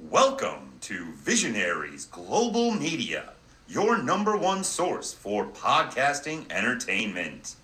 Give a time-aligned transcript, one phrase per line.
[0.00, 3.32] Welcome to Visionaries Global Media,
[3.66, 7.56] your number one source for podcasting entertainment.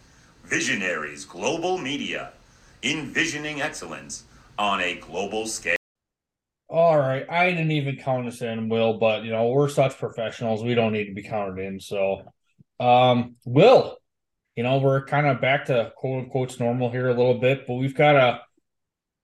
[0.42, 2.32] Visionaries Global Media,
[2.82, 4.24] envisioning excellence
[4.58, 5.76] on a global scale.
[6.68, 10.64] All right, I didn't even count us in, Will, but you know we're such professionals;
[10.64, 11.78] we don't need to be counted in.
[11.78, 12.32] So,
[12.80, 13.96] um, Will,
[14.56, 17.74] you know we're kind of back to quote unquote normal here a little bit, but
[17.74, 18.40] we've got a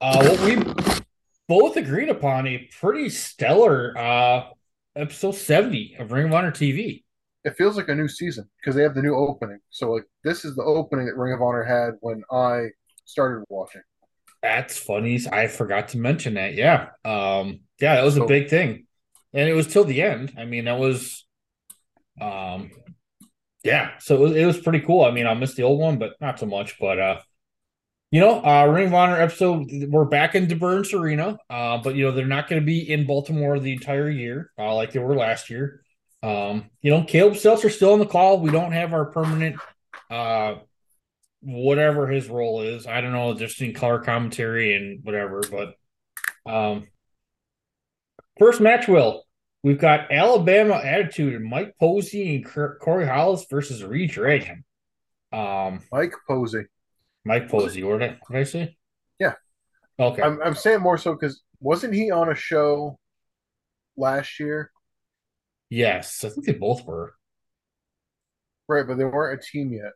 [0.00, 0.89] uh, what we
[1.50, 4.44] both agreed upon a pretty stellar uh
[4.94, 7.02] episode seventy of Ring of Honor TV.
[7.44, 9.58] It feels like a new season because they have the new opening.
[9.70, 12.68] So like this is the opening that Ring of Honor had when I
[13.04, 13.82] started watching.
[14.40, 15.20] That's funny.
[15.32, 16.54] I forgot to mention that.
[16.54, 16.90] Yeah.
[17.04, 18.86] Um, yeah, that was a big thing.
[19.34, 20.34] And it was till the end.
[20.38, 21.26] I mean, that was
[22.20, 22.70] um
[23.64, 25.04] yeah, so it was, it was pretty cool.
[25.04, 26.78] I mean, I missed the old one, but not so much.
[26.78, 27.20] But uh
[28.10, 31.38] you know, uh Ring of Honor episode, we're back in Burns Arena.
[31.48, 34.92] Uh, but you know, they're not gonna be in Baltimore the entire year, uh, like
[34.92, 35.82] they were last year.
[36.22, 38.40] Um, you know, Caleb Seltzer still on the call.
[38.40, 39.56] We don't have our permanent
[40.10, 40.56] uh
[41.42, 42.86] whatever his role is.
[42.86, 45.42] I don't know, just in color commentary and whatever.
[45.50, 45.74] But
[46.50, 46.88] um,
[48.38, 49.24] first match, will
[49.62, 52.44] we've got Alabama Attitude and Mike Posey and
[52.80, 54.62] Corey Hollis versus reDragon.
[55.32, 56.64] Um, Mike Posey.
[57.24, 57.82] Mike Posey.
[57.82, 58.76] What did I, what did I say?
[59.18, 59.34] Yeah.
[59.98, 60.22] Okay.
[60.22, 62.98] I'm, I'm saying more so because wasn't he on a show
[63.96, 64.70] last year?
[65.68, 67.14] Yes, I think they both were.
[68.68, 69.92] Right, but they weren't a team yet.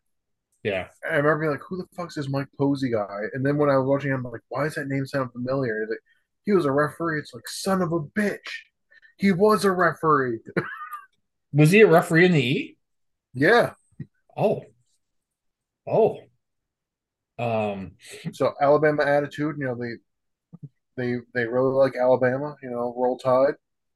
[0.63, 0.89] Yeah.
[1.09, 3.21] I remember being like, who the fuck's this Mike Posey guy?
[3.35, 5.87] And then when I was watching him, I'm like, why does that name sound familiar?
[5.89, 5.99] Like,
[6.45, 7.21] he was a referee.
[7.21, 8.39] It's like, son of a bitch.
[9.19, 10.41] He was a referee.
[11.53, 12.77] was he a referee in the E?
[13.35, 13.73] Yeah.
[14.37, 14.63] Oh.
[15.87, 16.19] Oh.
[17.39, 17.93] Um
[18.33, 19.97] so Alabama attitude, you know, they
[20.97, 23.55] they they really like Alabama, you know, roll tide.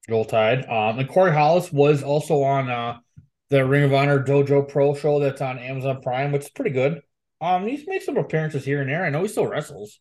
[0.08, 0.64] Roll tide.
[0.68, 2.98] Um and Corey Hollis was also on uh
[3.50, 7.00] the Ring of Honor Dojo Pro show that's on Amazon Prime, which is pretty good.
[7.40, 9.04] Um, he's made some appearances here and there.
[9.04, 10.00] I know he still wrestles.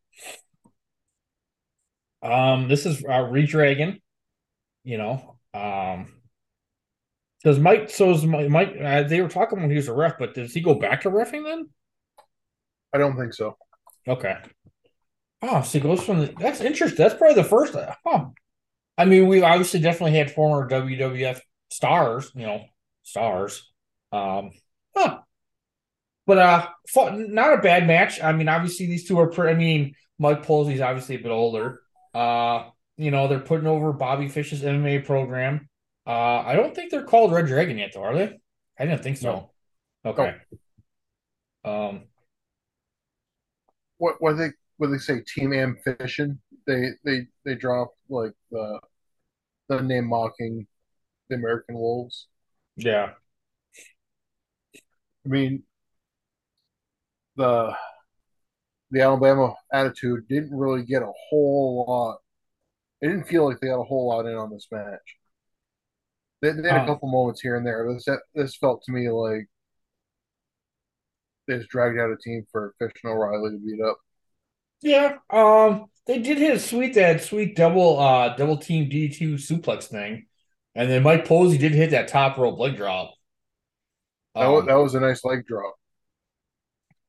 [2.23, 4.01] Um, this is uh, reDragon,
[4.83, 5.37] you know.
[5.53, 6.13] Um,
[7.43, 7.89] does Mike?
[7.89, 8.75] So is Mike?
[8.81, 11.11] Uh, they were talking when he was a ref, but does he go back to
[11.11, 11.69] refing then?
[12.93, 13.57] I don't think so.
[14.07, 14.37] Okay.
[15.41, 16.33] Oh, so he goes from the.
[16.39, 16.97] That's interesting.
[16.97, 17.75] That's probably the first.
[18.05, 18.25] Huh.
[18.97, 21.39] I mean, we obviously definitely had former WWF
[21.69, 22.65] stars, you know,
[23.03, 23.71] stars.
[24.11, 24.51] Um,
[24.95, 25.19] huh.
[26.25, 28.21] But uh, not a bad match.
[28.21, 29.27] I mean, obviously these two are.
[29.27, 31.81] Pre- I mean, Mike Posey's obviously a bit older.
[32.13, 35.69] Uh, you know, they're putting over Bobby Fish's MMA program.
[36.05, 38.39] Uh, I don't think they're called reDragon yet, though, are they?
[38.79, 39.51] I didn't think so.
[40.03, 40.11] No.
[40.11, 40.35] Okay.
[41.63, 42.03] Um,
[43.97, 45.21] what what they what they say?
[45.21, 46.39] Team Ambition.
[46.65, 48.79] They they they drop like the
[49.69, 50.67] the name mocking
[51.29, 52.27] the American Wolves.
[52.75, 53.11] Yeah.
[54.75, 55.63] I mean,
[57.35, 57.73] the
[58.91, 62.19] the Alabama attitude didn't really get a whole lot.
[63.01, 65.17] It didn't feel like they got a whole lot in on this match.
[66.41, 67.85] They, they had uh, a couple moments here and there.
[67.93, 69.47] This this felt to me like
[71.47, 73.97] they just dragged out a team for Fish and O'Reilly to beat up.
[74.81, 79.35] Yeah, um, they did hit a sweet that sweet double uh double team D two
[79.35, 80.25] suplex thing.
[80.75, 83.13] And then Mike Posey did hit that top rope leg drop.
[84.35, 85.73] Um, that, was, that was a nice leg drop.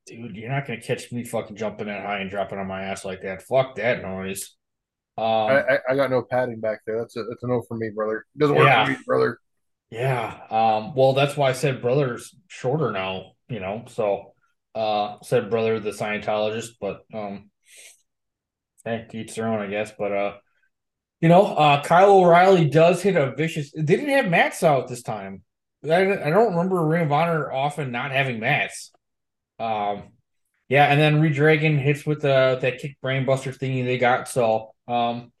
[0.07, 3.05] Dude, you're not gonna catch me fucking jumping that high and dropping on my ass
[3.05, 3.43] like that.
[3.43, 4.55] Fuck that noise.
[5.17, 6.97] Um, I, I, I, got no padding back there.
[6.97, 8.25] That's a that's a no for me, brother.
[8.35, 8.85] It doesn't work yeah.
[8.85, 9.39] for me, brother.
[9.91, 10.39] Yeah.
[10.49, 10.95] Um.
[10.95, 13.33] Well, that's why I said brother's shorter now.
[13.49, 13.85] You know.
[13.89, 14.33] So,
[14.75, 17.49] uh, said brother the Scientologist, but um,
[18.85, 19.91] hey, each their own, I guess.
[19.97, 20.33] But uh,
[21.21, 23.71] you know, uh, Kyle O'Reilly does hit a vicious.
[23.71, 25.43] They didn't have mats out this time.
[25.83, 28.91] I, I don't remember Ring of Honor often not having mats.
[29.59, 30.09] Um,
[30.67, 34.27] yeah, and then reDragon hits with the that kick brainbuster thingy they got.
[34.27, 35.31] So, um,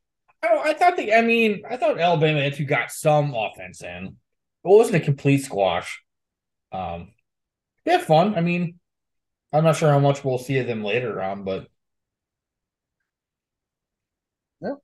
[0.43, 1.13] I, I thought they.
[1.13, 4.05] I mean, I thought Alabama actually got some offense in.
[4.07, 6.01] It wasn't a complete squash.
[6.71, 7.09] Um,
[7.85, 8.35] they had fun.
[8.35, 8.79] I mean,
[9.53, 11.67] I'm not sure how much we'll see of them later on, but
[14.61, 14.75] yeah,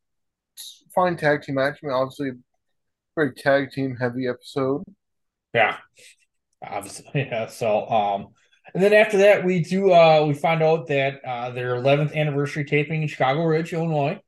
[0.93, 1.79] fine tag team match.
[1.83, 2.31] I mean, obviously,
[3.15, 4.83] very tag team heavy episode.
[5.53, 5.77] Yeah,
[6.65, 7.47] obviously, yeah.
[7.47, 8.27] So, um,
[8.73, 12.65] and then after that, we do uh, we find out that uh, their 11th anniversary
[12.65, 14.19] taping in Chicago Ridge, Illinois.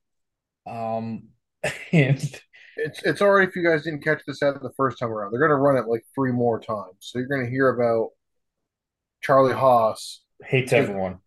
[0.68, 1.30] Um,
[1.92, 2.40] and
[2.78, 5.32] it's it's alright if you guys didn't catch this out the first time around.
[5.32, 8.10] They're going to run it like three more times, so you're going to hear about
[9.22, 11.20] Charlie Haas hates everyone.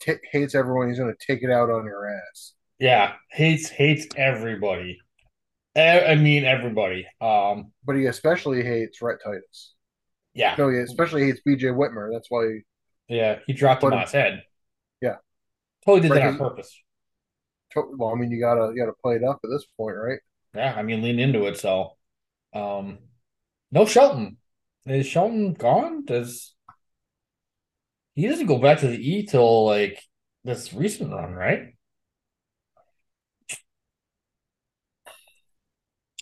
[0.00, 0.88] T- hates everyone.
[0.88, 2.52] He's going to take it out on your ass.
[2.78, 4.98] Yeah, hates hates everybody.
[5.76, 7.06] I mean, everybody.
[7.20, 9.74] Um, but he especially hates Rhett Titus.
[10.34, 10.54] Yeah.
[10.56, 12.10] No, he especially hates BJ Whitmer.
[12.12, 12.60] That's why.
[13.08, 14.42] He, yeah, he dropped him on his head.
[15.00, 15.16] Yeah.
[15.84, 16.74] Totally did right, that on purpose.
[17.74, 20.18] Well, I mean, you gotta you gotta play it up at this point, right?
[20.54, 21.58] Yeah, I mean, lean into it.
[21.58, 21.96] So,
[22.54, 22.98] um,
[23.70, 24.38] no Shelton.
[24.86, 26.04] Is Shelton gone?
[26.04, 26.54] Does
[28.16, 30.02] he doesn't go back to the E till like
[30.42, 31.74] this recent run, right?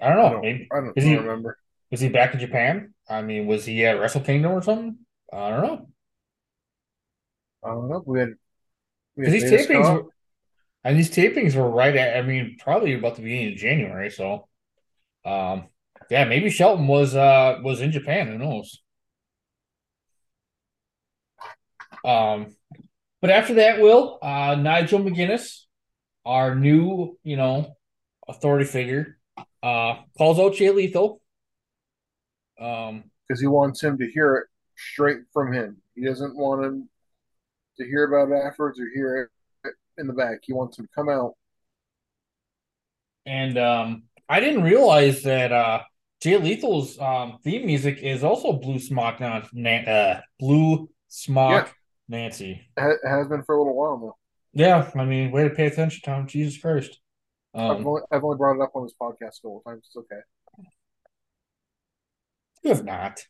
[0.02, 0.26] I don't know.
[0.26, 1.56] I don't, maybe I don't, is he, remember.
[1.90, 2.92] Was he back in Japan?
[3.08, 4.98] I mean, was he at Wrestle Kingdom or something?
[5.32, 5.88] I don't know.
[7.64, 8.02] I don't know.
[8.04, 8.34] We had
[9.16, 10.10] because these tapings, were,
[10.82, 12.16] and these tapings were right at.
[12.16, 14.10] I mean, probably about the beginning of January.
[14.10, 14.48] So,
[15.24, 15.68] um,
[16.10, 18.26] yeah, maybe Shelton was uh was in Japan.
[18.26, 18.82] Who knows?
[22.04, 22.54] Um,
[23.20, 25.62] but after that, Will uh, Nigel McGuinness,
[26.24, 27.76] our new you know
[28.28, 29.18] authority figure,
[29.62, 31.20] uh, calls out Jay Lethal.
[32.60, 34.46] Um, because he wants him to hear it
[34.76, 35.78] straight from him.
[35.94, 36.88] He doesn't want him
[37.78, 39.30] to hear about it afterwards or hear
[39.64, 40.40] it in the back.
[40.42, 41.34] He wants him to come out.
[43.26, 45.80] And um, I didn't realize that uh,
[46.20, 49.48] Jay Lethal's um, theme music is also Blue Smock, not
[49.88, 51.74] uh, Blue Smock.
[52.08, 52.68] Nancy.
[52.76, 54.14] It has been for a little while now.
[54.52, 56.26] Yeah, I mean, way to pay attention, Tom.
[56.26, 57.00] Jesus Christ.
[57.54, 59.84] Um, I've, only, I've only brought it up on this podcast a couple times.
[59.86, 60.20] It's okay.
[62.62, 63.20] You have not.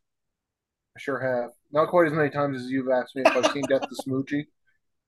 [0.97, 1.51] I sure have.
[1.73, 4.45] Not quite as many times as you've asked me if I've seen Death to Smoochy,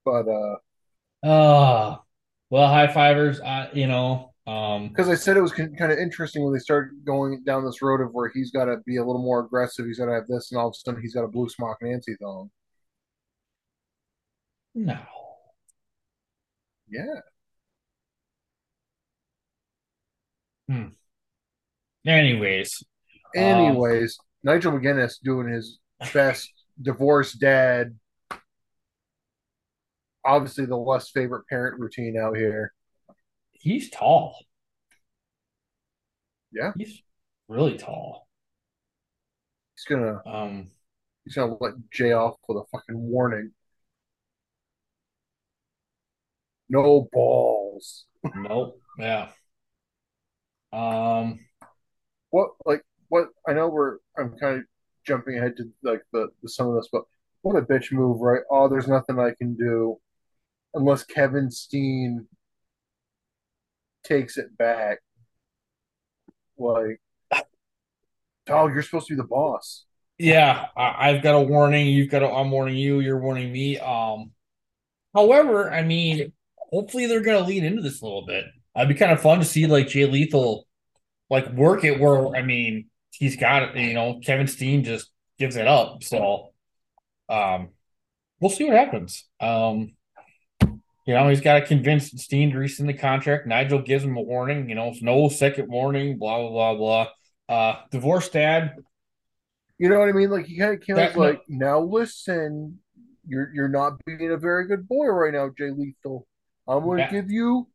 [0.04, 0.56] but uh.
[1.22, 2.02] Oh,
[2.50, 3.40] well, high fivers.
[3.40, 7.04] Uh, you know, um, because I said it was kind of interesting when they started
[7.04, 9.86] going down this road of where he's got to be a little more aggressive.
[9.86, 11.78] He's got to have this, and all of a sudden he's got a blue smock
[11.82, 12.50] Nancy thong.
[14.76, 14.98] No.
[16.88, 17.20] Yeah.
[20.68, 20.88] Hmm.
[22.06, 22.82] Anyways.
[23.34, 25.78] Anyways, um, Nigel McGuinness doing his
[26.12, 27.98] best divorced dad.
[30.24, 32.72] Obviously, the less favorite parent routine out here.
[33.52, 34.36] He's tall.
[36.52, 37.00] Yeah, he's
[37.48, 38.28] really tall.
[39.74, 40.70] He's gonna um,
[41.24, 43.52] he's gonna let Jay off with a fucking warning.
[46.68, 48.06] No balls.
[48.34, 48.80] nope.
[48.98, 49.28] Yeah.
[50.72, 51.40] Um.
[52.30, 53.28] What like what?
[53.48, 53.98] I know we're.
[54.18, 54.64] I'm kind of
[55.06, 57.02] jumping ahead to like the, the some of this, but
[57.42, 58.42] what a bitch move, right?
[58.50, 59.98] Oh, there's nothing I can do
[60.74, 62.26] unless Kevin Steen
[64.04, 64.98] takes it back.
[66.58, 67.00] Like,
[68.46, 69.84] dog, you're supposed to be the boss.
[70.18, 71.88] Yeah, I, have got a warning.
[71.88, 72.28] You've got a.
[72.30, 73.00] I'm warning you.
[73.00, 73.78] You're warning me.
[73.78, 74.30] Um,
[75.14, 76.32] however, I mean,
[76.70, 78.44] hopefully they're gonna lean into this a little bit.
[78.76, 80.66] It'd be kind of fun to see like Jay Lethal,
[81.30, 83.76] like work it where I mean he's got it.
[83.76, 86.02] You know, Kevin Steen just gives it up.
[86.02, 86.52] So,
[87.28, 87.70] um,
[88.40, 89.24] we'll see what happens.
[89.40, 89.94] Um,
[90.60, 93.46] you know, he's got to convince Steen to rescind the contract.
[93.46, 94.68] Nigel gives him a warning.
[94.68, 96.18] You know, no second warning.
[96.18, 97.08] Blah blah blah blah.
[97.48, 98.74] Uh, divorce dad.
[99.78, 100.30] You know what I mean?
[100.30, 102.80] Like he kind of came like, now listen,
[103.26, 106.26] you're you're not being a very good boy right now, Jay Lethal.
[106.68, 107.10] I'm going to yeah.
[107.10, 107.68] give you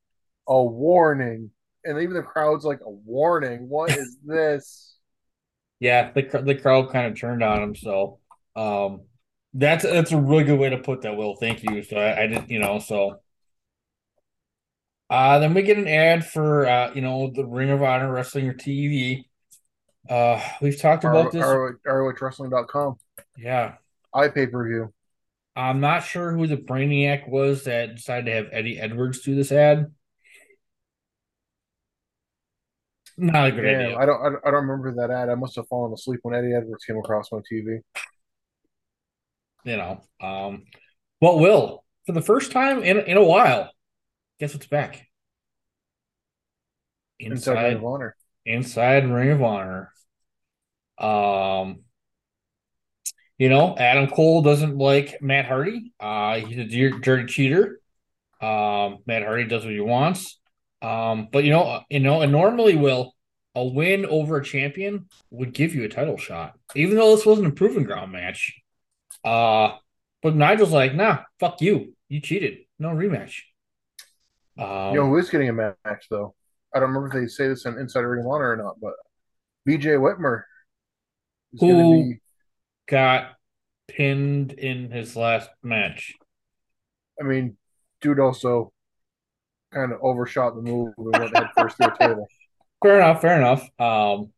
[0.47, 1.51] a warning.
[1.83, 3.69] And even the crowd's like, a warning?
[3.69, 4.95] What is this?
[5.79, 7.75] Yeah, the the crowd kind of turned on him.
[7.75, 8.19] So,
[8.55, 9.01] um,
[9.53, 11.17] that's that's a really good way to put that.
[11.17, 11.81] Will, thank you.
[11.81, 13.19] So I, I did, you know, so.
[15.09, 18.47] Uh, then we get an ad for uh, you know, the Ring of Honor Wrestling
[18.47, 19.25] or TV.
[20.07, 21.43] Uh, we've talked about this.
[21.43, 22.95] ROHWrestling.com.
[23.37, 23.75] Yeah.
[24.13, 24.93] I pay per view.
[25.61, 29.51] I'm not sure who the brainiac was that decided to have Eddie Edwards do this
[29.51, 29.93] ad.
[33.15, 33.97] Not a good Damn, idea.
[33.97, 34.37] I don't.
[34.43, 35.29] I don't remember that ad.
[35.29, 37.81] I must have fallen asleep when Eddie Edwards came across my TV.
[39.63, 40.63] You know, um,
[41.19, 43.69] what will for the first time in in a while?
[44.39, 45.07] Guess what's back?
[47.19, 48.15] Inside, inside Ring of Honor.
[48.47, 49.91] Inside Ring of Honor.
[50.97, 51.81] Um,
[53.41, 55.93] you know, Adam Cole doesn't like Matt Hardy.
[55.99, 57.81] Uh, he's a dirty cheater.
[58.39, 60.39] Um, Matt Hardy does what he wants.
[60.79, 63.15] Um, but you know, you know, and normally will
[63.55, 67.47] a win over a champion would give you a title shot, even though this wasn't
[67.47, 68.61] a proven ground match.
[69.25, 69.71] Uh,
[70.21, 71.95] but Nigel's like, nah, fuck you.
[72.09, 72.59] You cheated.
[72.77, 73.39] No rematch.
[74.55, 76.35] Um, you know who is getting a match though?
[76.75, 78.93] I don't remember if they say this on Inside Ring of Honor or not, but
[79.67, 80.43] BJ Whitmer
[81.59, 82.20] who be...
[82.91, 83.31] got
[83.87, 86.13] pinned in his last match.
[87.19, 87.57] I mean,
[88.01, 88.71] dude also
[89.73, 92.27] kind of overshot the move and went head first through a table.
[92.83, 93.21] Fair enough.
[93.21, 93.67] Fair enough.
[93.79, 94.33] Um,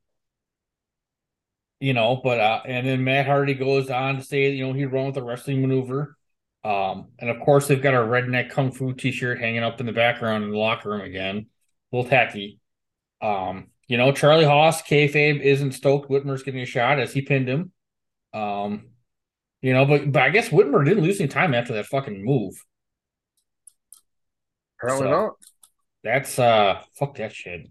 [1.80, 4.86] you know, but uh, and then Matt Hardy goes on to say, you know, he'd
[4.86, 6.16] run with a wrestling maneuver.
[6.64, 9.92] Um, and of course they've got our redneck kung fu t-shirt hanging up in the
[9.92, 11.48] background in the locker room again.
[11.92, 12.60] A little tacky.
[13.22, 17.50] Um, you know, Charlie Haas, kayfabe isn't stoked Whitmer's getting a shot as he pinned
[17.50, 17.72] him.
[18.34, 18.90] Um,
[19.62, 22.54] you know, but but I guess Whitmer didn't lose any time after that fucking move.
[24.80, 25.32] Apparently so, not.
[26.04, 27.70] That's uh fuck that shit.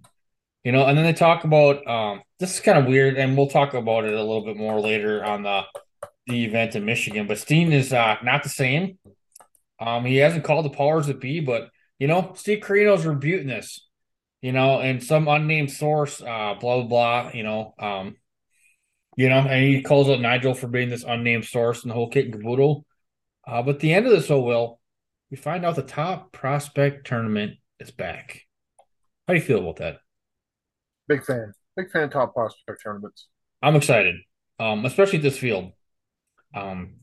[0.65, 3.49] You know, and then they talk about um this is kind of weird, and we'll
[3.49, 5.63] talk about it a little bit more later on the
[6.27, 7.27] the event in Michigan.
[7.27, 8.99] But Steen is uh not the same.
[9.81, 13.89] Um, he hasn't called the powers that be, but you know, Steve Corino's rebuting this
[14.43, 18.17] you know, and some unnamed source, uh, blah blah blah, you know, um,
[19.17, 22.09] you know, and he calls out Nigel for being this unnamed source and the whole
[22.09, 22.87] kit and caboodle.
[23.47, 24.81] Uh, but the end of this, oh will,
[25.31, 28.43] we find out the top prospect tournament is back.
[29.27, 29.97] How do you feel about that?
[31.09, 33.29] Big fan, big fan of top prospect tournaments.
[33.61, 34.17] I'm excited,
[34.59, 35.73] um, especially this field.
[36.55, 36.95] Um,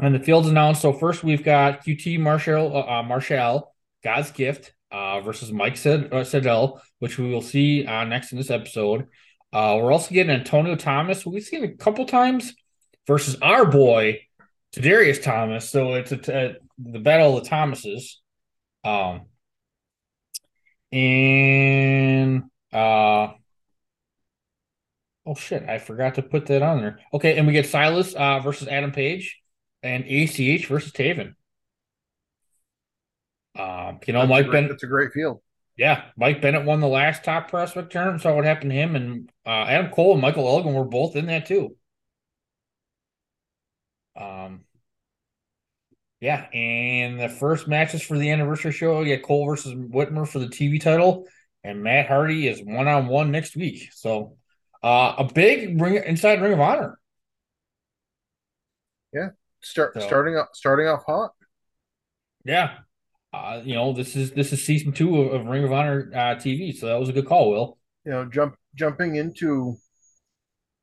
[0.00, 0.82] and the field's announced.
[0.82, 6.12] So first we've got QT Marshall, uh, uh, Marshall, God's Gift, uh, versus Mike Sed-
[6.12, 6.68] uh,
[6.98, 9.08] which we will see uh, next in this episode.
[9.52, 12.54] Uh, we're also getting Antonio Thomas, who we've seen a couple times,
[13.06, 14.20] versus our boy
[14.74, 15.68] Tadarius Thomas.
[15.68, 18.20] So it's a uh, the battle of the Thomases.
[18.84, 19.26] Um,
[20.90, 23.28] and uh,
[25.26, 27.00] oh shit, I forgot to put that on there.
[27.12, 29.40] Okay, and we get Silas uh, versus Adam Page,
[29.82, 31.34] and ACH versus Taven.
[33.54, 34.70] Um, you know, that's Mike Bennett.
[34.70, 35.41] It's a great field.
[35.76, 38.22] Yeah, Mike Bennett won the last top prospect tournament.
[38.22, 41.26] Saw what happened to him, and uh, Adam Cole and Michael Elgin were both in
[41.26, 41.76] that too.
[44.14, 44.64] Um,
[46.20, 50.38] yeah, and the first matches for the anniversary show, you get Cole versus Whitmer for
[50.38, 51.26] the TV title,
[51.64, 53.88] and Matt Hardy is one on one next week.
[53.92, 54.36] So,
[54.82, 56.98] uh, a big ring inside Ring of Honor.
[59.12, 59.30] Yeah,
[59.62, 61.32] start so, starting off starting off hot.
[62.44, 62.78] Yeah,
[63.32, 66.34] uh, you know, this is this is season two of, of Ring of Honor uh,
[66.36, 67.78] TV, so that was a good call, Will.
[68.04, 69.76] You know, jump jumping into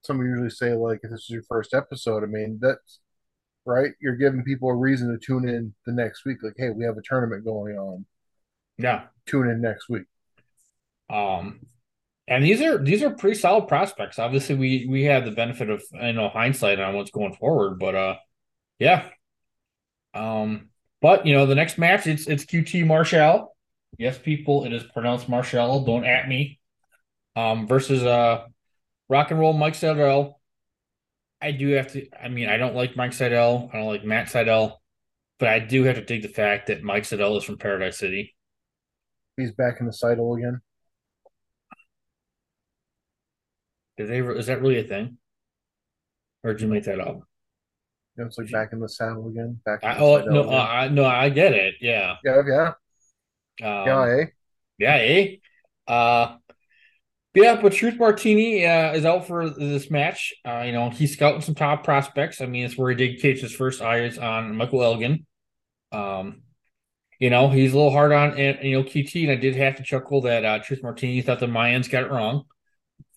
[0.02, 2.24] some usually say like if this is your first episode.
[2.24, 3.00] I mean, that's
[3.66, 3.92] right.
[4.02, 6.38] You're giving people a reason to tune in the next week.
[6.42, 8.06] Like, hey, we have a tournament going on.
[8.78, 10.06] Yeah, tune in next week.
[11.10, 11.62] Um,
[12.28, 14.18] and these are these are pretty solid prospects.
[14.18, 17.96] Obviously, we we have the benefit of you know hindsight on what's going forward, but
[17.96, 18.16] uh,
[18.80, 19.10] yeah.
[20.14, 20.69] Um,
[21.02, 23.56] but you know, the next match it's it's QT Marshall.
[23.98, 25.84] Yes, people, it is pronounced Marshall.
[25.84, 26.60] Don't at me.
[27.36, 28.46] Um, versus uh,
[29.08, 30.34] Rock and Roll Mike Sydal.
[31.42, 32.08] I do have to.
[32.22, 33.74] I mean, I don't like Mike Sydal.
[33.74, 34.74] I don't like Matt Sydal,
[35.40, 38.36] but I do have to dig the fact that Mike Sydal is from Paradise City.
[39.38, 40.62] He's back in the Seidel again.
[43.98, 44.20] Did they?
[44.20, 45.18] Is that really a thing?
[46.44, 47.29] Or did you make that up?
[48.20, 49.60] Know, it's like back in the saddle again.
[49.66, 49.84] Back.
[49.84, 51.76] I, oh no, uh, I, no, I get it.
[51.82, 52.16] Yeah.
[52.24, 52.68] Yeah, yeah.
[53.62, 54.26] Um, yeah, eh?
[54.78, 55.36] Yeah, eh?
[55.88, 56.38] Uh,
[57.36, 60.34] yeah, but Truth Martini uh, is out for this match.
[60.46, 62.42] Uh, you know, he's scouting some top prospects.
[62.42, 65.26] I mean, it's where he dedicates his first eyes on Michael Elgin.
[65.92, 66.42] Um,
[67.20, 69.76] you know, he's a little hard on, and you know, QT, and I did have
[69.76, 72.46] to chuckle that uh, Truth Martini thought the Mayans got it wrong.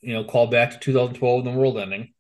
[0.01, 2.13] You know, called back to 2012 and the world ending.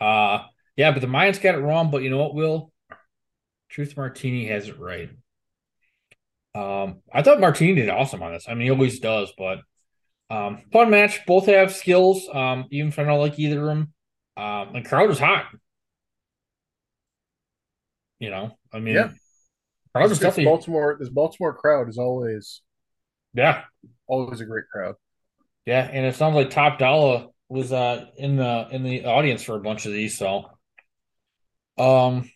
[0.00, 0.40] Uh,
[0.78, 1.90] yeah, but the Mayans got it wrong.
[1.90, 2.72] But you know what, Will?
[3.68, 5.10] Truth Martini has it right.
[6.54, 8.46] Um, I thought Martini did awesome on this.
[8.48, 9.58] I mean, he always does, but
[10.30, 11.26] um, fun match.
[11.26, 12.28] Both have skills.
[12.32, 13.92] Um, even if I don't like either of them.
[14.36, 15.46] Um, and crowd was hot.
[18.20, 19.10] You know, I mean, yeah.
[19.94, 20.96] Crowd was definitely Baltimore.
[20.98, 22.62] This Baltimore crowd is always,
[23.34, 23.64] yeah,
[24.06, 24.94] always a great crowd.
[25.66, 29.56] Yeah, and it sounds like Top Dollar was uh in the in the audience for
[29.56, 30.16] a bunch of these.
[30.16, 30.50] So
[31.78, 32.30] um,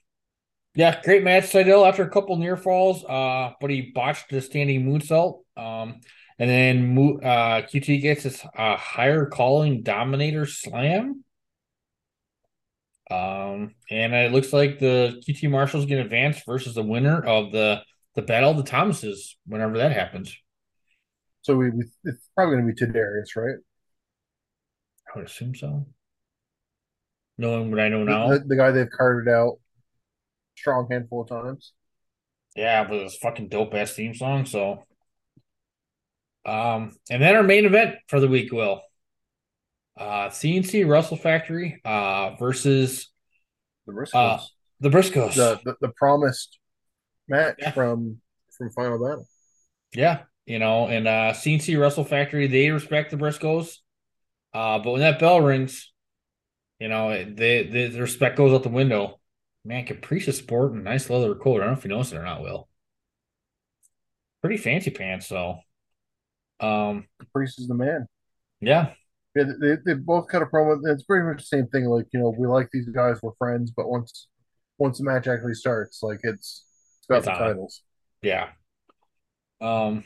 [0.74, 1.86] yeah, great match, Sydal.
[1.86, 5.40] After a couple near falls, uh, but he botched the standing moonsault.
[5.56, 6.00] Um,
[6.38, 11.24] and then uh, QT gets his uh, higher calling Dominator Slam.
[13.10, 17.52] Um, and it looks like the QT Marshall's going to advance versus the winner of
[17.52, 17.82] the
[18.14, 20.36] the Battle of the Thomases whenever that happens.
[21.42, 23.56] So we, we it's probably going to be Tadarius, right?
[25.14, 25.86] I would assume so
[27.42, 28.30] knowing what I know now.
[28.30, 29.58] The, the guy they've carted out
[30.56, 31.72] strong handful of times.
[32.56, 34.46] Yeah, but it's fucking dope ass theme song.
[34.46, 34.84] So,
[36.46, 38.80] um, and then our main event for the week, will
[39.98, 43.10] uh CNC Wrestle Factory uh versus
[43.86, 44.14] the Briscoes.
[44.14, 44.40] Uh,
[44.80, 45.34] the Briscoes.
[45.34, 46.58] The, the, the promised
[47.28, 47.72] match yeah.
[47.72, 48.20] from
[48.56, 49.26] from Final Battle.
[49.92, 50.22] Yeah.
[50.46, 53.76] you know, and uh CNC Wrestle Factory, they respect the Briscoes.
[54.54, 55.91] Uh, but when that bell rings,
[56.82, 59.20] you know, they, they the respect goes out the window.
[59.64, 61.58] Man, Caprice is sporting a nice leather coat.
[61.58, 62.68] I don't know if you noticed it or not, Will.
[64.40, 65.60] Pretty fancy pants, though.
[66.58, 68.08] Um, Caprice is the man.
[68.60, 68.94] Yeah.
[69.36, 70.76] Yeah, they, they both cut a promo.
[70.82, 71.84] It's pretty much the same thing.
[71.84, 74.26] Like you know, we like these guys, we're friends, but once
[74.78, 76.64] once the match actually starts, like it's
[76.98, 77.38] it's about it's the on.
[77.38, 77.82] titles.
[78.22, 78.48] Yeah.
[79.60, 80.02] Um,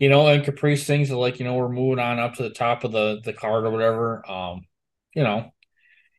[0.00, 2.50] you know, and Caprice things are like you know we're moving on up to the
[2.50, 4.28] top of the the card or whatever.
[4.28, 4.66] Um,
[5.14, 5.52] you know,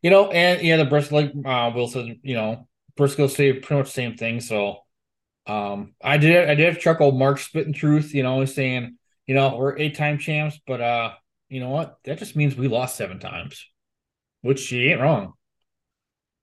[0.02, 2.66] you know, and yeah, the Briscoe like uh, Will said, you know,
[2.96, 4.40] Briscoe say pretty much the same thing.
[4.40, 4.78] So,
[5.46, 7.12] um, I did I did chuckle.
[7.12, 11.12] Mark spitting truth, you know, saying, you know, we're eight time champs, but uh,
[11.48, 11.98] you know what?
[12.04, 13.64] That just means we lost seven times,
[14.42, 15.34] which she ain't wrong.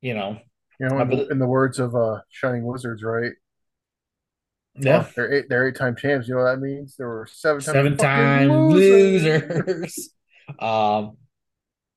[0.01, 0.39] You know,
[0.79, 3.31] you know, in, the, in the words of uh, Shining Wizards, right?
[4.79, 5.45] Yeah, well, they're eight.
[5.49, 6.27] They're eight-time champs.
[6.27, 6.95] You know what that means?
[6.97, 9.23] There were seven seven-time losers.
[9.65, 10.09] losers.
[10.59, 11.17] um,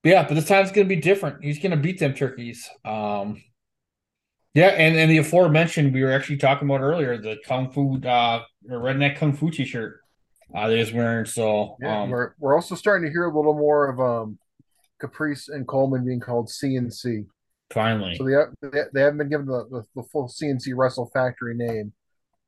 [0.03, 1.45] yeah, but this time's going to be different.
[1.45, 2.69] He's going to beat them turkeys.
[2.85, 3.43] Um,
[4.55, 8.43] yeah, and and the aforementioned we were actually talking about earlier the kung fu uh
[8.69, 10.01] redneck kung fu t-shirt
[10.55, 11.25] uh, that he's wearing.
[11.25, 14.39] So yeah, um, we're we're also starting to hear a little more of um
[15.01, 17.27] Caprice and Coleman being called CNC.
[17.71, 21.55] Finally, so they they, they haven't been given the, the, the full CNC Wrestle Factory
[21.55, 21.93] name,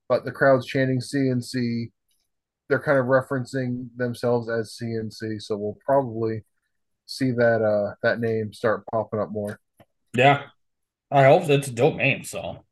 [0.08, 1.90] but the crowd's chanting CNC.
[2.68, 6.42] They're kind of referencing themselves as CNC, so we'll probably
[7.06, 9.58] see that uh that name start popping up more.
[10.14, 10.44] Yeah,
[11.10, 12.24] I hope it's a dope name.
[12.24, 12.64] So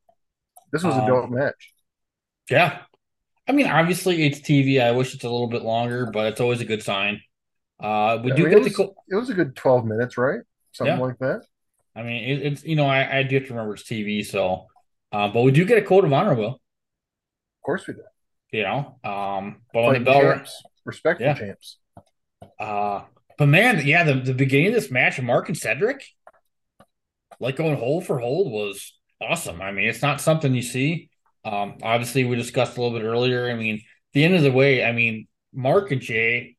[0.73, 1.73] this was um, a dope match.
[2.51, 2.81] Yeah,
[3.51, 4.81] I mean, obviously it's TV.
[4.81, 7.21] I wish it's a little bit longer, but it's always a good sign.
[7.81, 8.91] Uh, we do mean, get it was, the.
[9.09, 10.41] it was a good twelve minutes, right?
[10.73, 11.03] Something yeah.
[11.03, 11.43] like that.
[11.97, 14.67] I mean, it, it's you know, I, I do have to remember it's TV, so,
[15.13, 16.49] uh, but we do get a code of honor, Will.
[16.51, 18.03] Of course we do.
[18.53, 20.63] You know, um, but on the bell, champs.
[20.85, 21.35] respectful yeah.
[21.35, 21.79] champs.
[22.59, 23.03] Uh,
[23.41, 26.05] but man, yeah, the, the beginning of this match, Mark and Cedric,
[27.41, 29.63] like going hold for hold, was awesome.
[29.63, 31.09] I mean, it's not something you see.
[31.43, 33.51] Um, obviously, we discussed a little bit earlier.
[33.51, 33.81] I mean,
[34.13, 36.57] the end of the way, I mean, Mark and Jay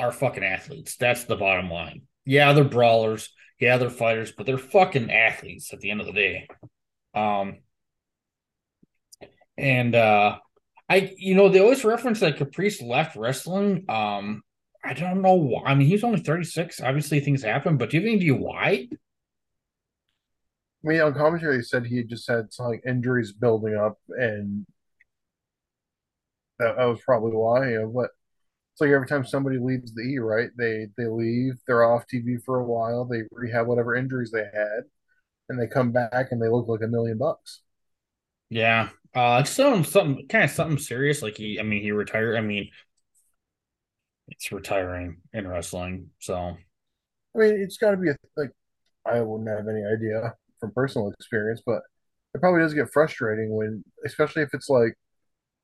[0.00, 0.96] are fucking athletes.
[0.96, 2.02] That's the bottom line.
[2.24, 3.30] Yeah, they're brawlers.
[3.60, 6.48] Yeah, they're fighters, but they're fucking athletes at the end of the day.
[7.14, 7.58] Um,
[9.56, 10.38] and uh,
[10.88, 13.84] I, you know, they always reference that Caprice left wrestling.
[13.88, 14.42] Um,
[14.84, 15.62] I don't know why.
[15.64, 16.80] I mean, he's only 36.
[16.80, 18.88] Obviously, things happen, but do you have any idea why?
[20.84, 24.66] I mean, on commentary, he said he just had some like injuries building up, and
[26.58, 27.70] that, that was probably why.
[27.70, 28.10] You know, but
[28.74, 30.50] it's like every time somebody leaves the E, right?
[30.58, 34.84] They they leave, they're off TV for a while, they rehab whatever injuries they had,
[35.48, 37.62] and they come back and they look like a million bucks.
[38.50, 41.22] Yeah, uh, it's something, something kind of something serious.
[41.22, 42.36] Like he, I mean, he retired.
[42.36, 42.70] I mean,
[44.28, 46.10] it's retiring in wrestling.
[46.18, 48.50] So, I mean, it's got to be a, like
[49.06, 51.82] I wouldn't have any idea from personal experience, but
[52.34, 54.94] it probably does get frustrating when, especially if it's like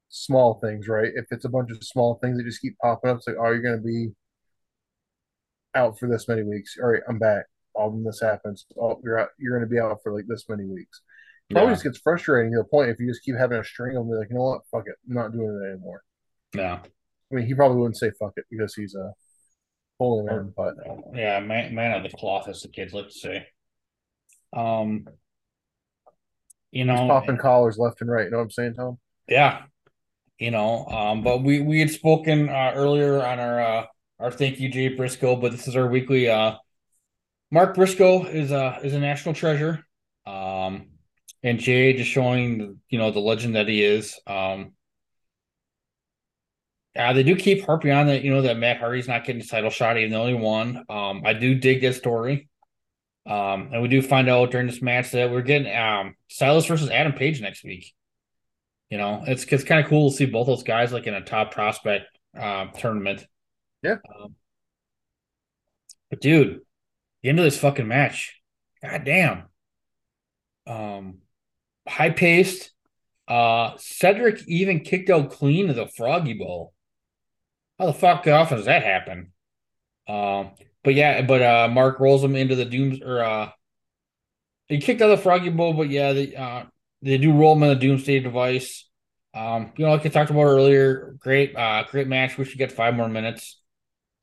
[0.08, 1.10] small things, right?
[1.14, 3.50] If it's a bunch of small things that just keep popping up, it's like, oh,
[3.50, 4.08] you're going to be
[5.74, 6.76] out for this many weeks.
[6.82, 7.46] All right, I'm back.
[7.74, 8.66] All of this happens.
[8.80, 9.28] Oh, you're out.
[9.38, 11.00] You're going to be out for like this many weeks.
[11.48, 11.74] It probably yeah.
[11.74, 14.16] just gets frustrating to the point if you just keep having a string of them,
[14.16, 16.02] like, you know what, fuck it, I'm not doing it anymore.
[16.54, 16.80] Yeah.
[17.30, 19.12] I mean, he probably wouldn't say fuck it because he's a
[19.98, 20.74] holy man, but
[21.14, 23.46] yeah, man, man of the cloth, as the kids like to say.
[24.52, 25.06] Um,
[26.72, 28.24] you know, he's popping collars left and right.
[28.24, 28.98] You know what I'm saying, Tom?
[29.28, 29.62] Yeah,
[30.38, 30.86] you know.
[30.86, 33.86] Um, but we we had spoken uh, earlier on our uh,
[34.18, 35.36] our thank you, Jay Briscoe.
[35.36, 36.28] But this is our weekly.
[36.28, 36.56] Uh,
[37.50, 39.84] Mark Briscoe is a is a national treasure.
[40.26, 40.90] Um,
[41.42, 44.18] and Jay just showing you know the legend that he is.
[44.26, 44.72] Um,
[46.96, 49.46] uh, they do keep harping on that, you know, that Matt Hardy's not getting the
[49.46, 50.84] title shot, even the only one.
[50.88, 52.48] Um, I do dig that story.
[53.26, 56.90] Um, and we do find out during this match that we're getting um Silas versus
[56.90, 57.92] Adam Page next week.
[58.88, 61.20] You know, it's it's kind of cool to see both those guys like in a
[61.20, 63.24] top prospect uh, tournament.
[63.82, 63.96] Yeah.
[64.20, 64.34] Um,
[66.08, 66.60] but dude,
[67.22, 68.40] the end of this fucking match,
[68.82, 69.44] god damn.
[70.66, 71.18] Um,
[71.86, 72.72] high paced.
[73.28, 76.72] Uh, Cedric even kicked out clean of the Froggy Bow.
[77.80, 79.32] How the fuck often does that happen?
[80.06, 80.50] Um,
[80.84, 83.50] but yeah, but uh, Mark rolls him into the dooms or uh,
[84.68, 86.64] he kicked out the Froggy Bow, but yeah, they uh,
[87.00, 88.86] they do roll him in the Doomsday device.
[89.32, 92.36] Um, you know, like I talked about earlier, great, uh, great match.
[92.36, 93.58] We should get five more minutes.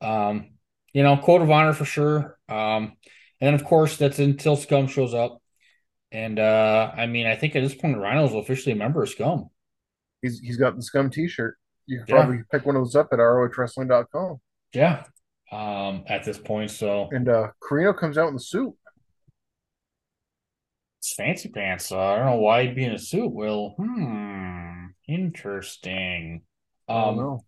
[0.00, 0.52] Um,
[0.92, 2.38] you know, code of honor for sure.
[2.48, 2.96] Um,
[3.40, 5.42] and of course, that's until Scum shows up.
[6.12, 9.50] And uh, I mean, I think at this point, Rhino's officially a member of Scum.
[10.22, 11.57] He's he's got the Scum T-shirt.
[11.88, 14.40] You can probably pick one of those up at ROHWrestling.com.
[14.74, 15.04] Yeah.
[15.50, 18.74] Um, at this point, so and uh Corino comes out in the suit.
[20.98, 21.86] It's fancy pants.
[21.86, 23.32] So I don't know why he'd be in a suit.
[23.32, 26.42] Well, hmm, interesting.
[26.86, 27.44] Um, know.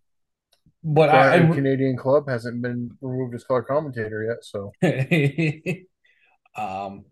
[0.83, 4.71] But I, I, Canadian club hasn't been removed as color commentator yet, so
[6.55, 7.05] um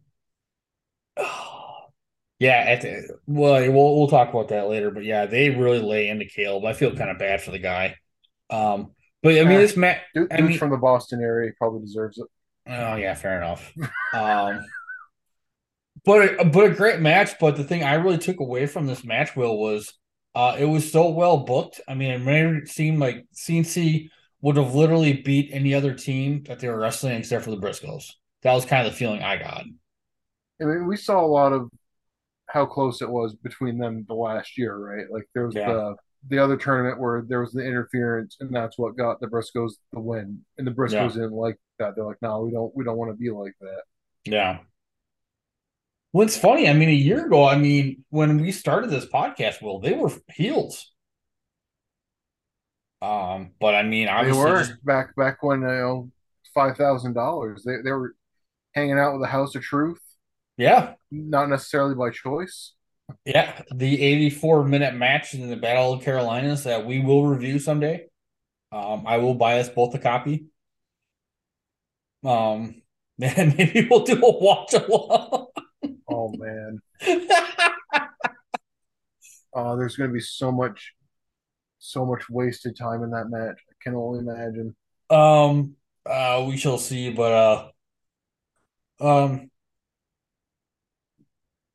[2.40, 6.26] yeah, the, well, we'll we'll talk about that later, but yeah, they really lay into
[6.26, 6.66] Caleb.
[6.66, 7.96] I feel kind of bad for the guy.
[8.50, 12.18] Um, but I mean, this match, dude, I mean, from the Boston area, probably deserves
[12.18, 12.28] it.
[12.68, 13.74] Oh yeah, fair enough.
[14.14, 14.66] um,
[16.06, 17.32] but a, but a great match.
[17.42, 19.94] But the thing I really took away from this match, Will, was
[20.34, 21.82] uh, it was so well booked.
[21.90, 24.10] I mean, it made it seem like CNC
[24.42, 28.06] would have literally beat any other team that they were wrestling except for the Briscoes.
[28.44, 29.66] That was kind of the feeling I got.
[30.62, 31.70] I mean, we saw a lot of
[32.50, 35.06] how close it was between them the last year, right?
[35.12, 35.72] Like there was yeah.
[35.72, 35.96] the
[36.28, 40.00] the other tournament where there was the interference, and that's what got the Briscoes the
[40.00, 40.40] win.
[40.58, 41.08] And the Briscoes yeah.
[41.08, 41.96] didn't like that.
[41.96, 43.82] They're like, no, we don't we don't want to be like that.
[44.26, 44.60] Yeah.
[46.12, 49.62] Well, it's funny, I mean, a year ago, I mean, when we started this podcast,
[49.62, 50.92] Will, they were heels.
[53.00, 54.84] Um, but I mean, they were just...
[54.84, 56.12] back back when you know
[56.54, 57.64] five thousand dollars.
[57.64, 58.16] They they were
[58.74, 60.00] hanging out with the House of Truth.
[60.60, 62.74] Yeah, not necessarily by choice.
[63.26, 68.08] Yeah, the eighty-four minute match in the Battle of Carolinas that we will review someday.
[68.74, 70.48] Um, I will buy us both a copy.
[72.26, 72.82] Um,
[73.22, 75.48] and maybe we'll do a watch along.
[76.10, 76.82] Oh man.
[79.54, 80.94] oh, there's going to be so much,
[81.80, 83.62] so much wasted time in that match.
[83.70, 84.76] I can only imagine.
[85.10, 87.72] Um, uh, we shall see, but
[89.00, 89.50] uh, um,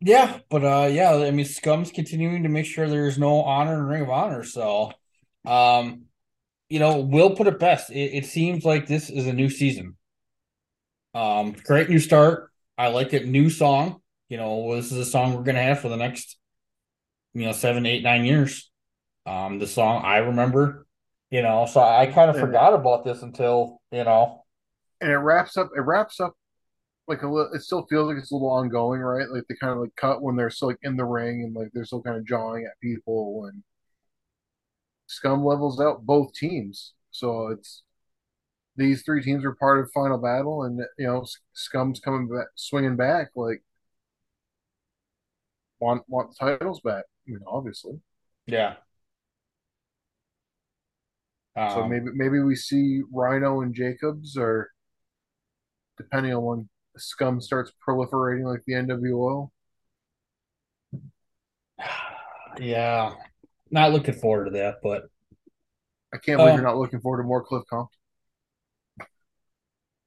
[0.05, 3.87] yeah, but uh, yeah, I mean, Scum's continuing to make sure there's no honor in
[3.87, 4.45] Ring of Honor.
[4.45, 4.93] So,
[5.45, 6.03] um,
[6.69, 7.91] you know, we'll put it best.
[7.91, 9.97] It, it seems like this is a new season.
[11.15, 12.51] Um, great new start.
[12.77, 13.27] I like it.
[13.27, 16.39] New song you know, this is a song we're gonna have for the next,
[17.35, 18.71] you know, seven, eight, nine years.
[19.27, 20.87] Um, the song I remember,
[21.31, 24.45] you know, so I kind of forgot about this until, you know.
[25.01, 26.35] And it wraps up it wraps up
[27.07, 29.29] like a little it still feels like it's a little ongoing, right?
[29.29, 31.71] Like they kind of like cut when they're still like in the ring and like
[31.73, 33.63] they're still kind of jawing at people and
[35.07, 36.95] Scum levels out both teams.
[37.11, 37.83] So it's
[38.77, 42.97] these three teams are part of final battle and you know Scum's coming back swinging
[42.97, 43.63] back like
[45.81, 47.05] want want the titles back.
[47.27, 48.01] You know, obviously.
[48.47, 48.77] Yeah.
[51.57, 54.71] Um, so maybe maybe we see Rhino and Jacobs, or
[55.97, 59.51] depending on when Scum starts proliferating like the NWO.
[62.61, 63.15] Yeah,
[63.73, 65.07] not looking forward to that, but
[66.15, 67.99] I can't believe uh, you're not looking forward to more Cliff Compton.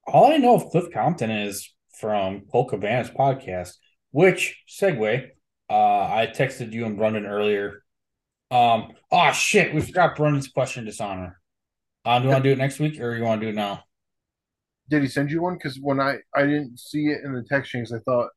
[0.05, 3.73] All I know of Cliff Compton is from Cabana's podcast,
[4.11, 5.27] which segue
[5.69, 7.83] uh, I texted you and Brendan earlier.
[8.49, 11.41] Um, oh shit, we forgot Brendan's question dishonor.
[12.05, 13.55] Uh, do you want to do it next week or you want to do it
[13.55, 13.83] now?
[14.89, 15.55] Did he send you one?
[15.55, 18.29] Because when I I didn't see it in the text chains, I thought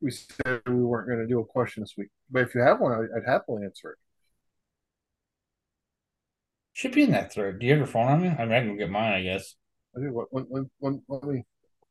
[0.00, 2.08] we said we weren't going to do a question this week.
[2.30, 3.98] But if you have one, I'd, I'd happily answer it.
[6.72, 7.58] Should be in that thread.
[7.58, 8.28] Do you have your phone on me?
[8.28, 9.56] I mean, I can get mine, I guess.
[9.96, 10.26] I do.
[10.30, 10.46] Let,
[10.80, 11.44] let, let me.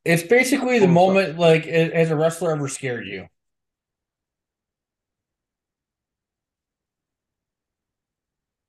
[0.06, 3.28] It's basically the moment, like, has a wrestler ever scared you?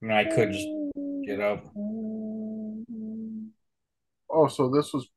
[0.03, 0.67] I mean, I could just
[1.25, 1.65] get up.
[4.31, 5.09] Oh, so this was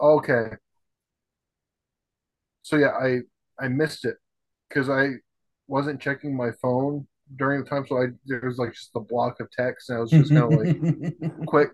[0.00, 0.56] okay.
[2.62, 3.20] So yeah, I
[3.60, 4.16] I missed it
[4.68, 5.14] because I
[5.66, 7.06] wasn't checking my phone
[7.36, 7.86] during the time.
[7.88, 10.52] So I there was like just a block of text, and I was just kind
[10.52, 11.70] of like quick,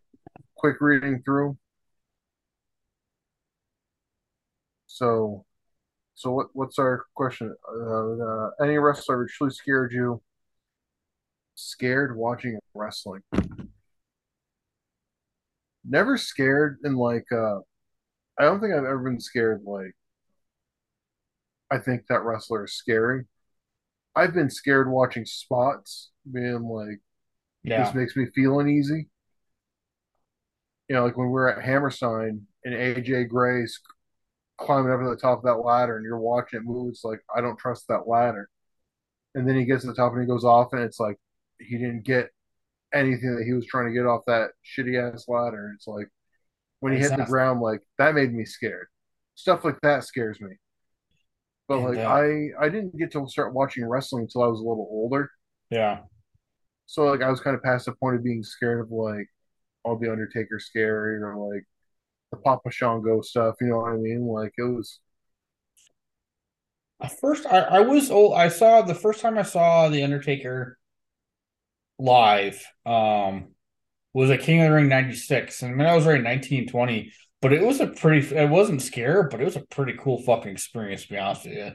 [0.57, 1.57] quick reading through.
[4.87, 5.45] So,
[6.15, 6.47] so what?
[6.53, 7.55] What's our question?
[7.69, 10.23] Uh, uh, any wrestler truly scared you?
[11.55, 13.23] scared watching wrestling.
[15.85, 17.61] Never scared in like uh
[18.39, 19.95] I don't think I've ever been scared like
[21.71, 23.25] I think that wrestler is scary.
[24.15, 27.01] I've been scared watching spots, being like
[27.65, 27.85] yeah.
[27.85, 29.09] this makes me feel uneasy.
[30.89, 33.81] You know, like when we are at Hammerstein and AJ Gray's
[34.59, 37.21] climbing up to the top of that ladder and you're watching it move, it's like
[37.35, 38.49] I don't trust that ladder.
[39.35, 41.17] And then he gets to the top and he goes off and it's like
[41.59, 42.29] he didn't get
[42.93, 45.73] anything that he was trying to get off that shitty ass ladder.
[45.75, 46.09] It's like
[46.85, 48.89] when he hit the ground, like that made me scared.
[49.37, 50.51] Stuff like that scares me.
[51.67, 54.65] But and, like I, I didn't get to start watching wrestling until I was a
[54.65, 55.31] little older.
[55.71, 56.01] Yeah.
[56.85, 59.29] So like I was kind of past the point of being scared of like
[59.83, 61.65] all the Undertaker scary or like
[62.31, 63.55] the Papa Shango stuff.
[63.63, 64.27] You know what I mean?
[64.27, 65.01] Like it was.
[67.01, 68.35] At first, I, I was old.
[68.35, 70.77] I saw the first time I saw the Undertaker
[71.99, 72.63] live.
[72.85, 73.54] Um,
[74.15, 77.13] was a King of the Ring '96, and I mean I was already 19, 20,
[77.43, 78.27] but it was a pretty.
[78.37, 81.05] It wasn't scary, but it was a pretty cool fucking experience.
[81.05, 81.73] To be honest with you,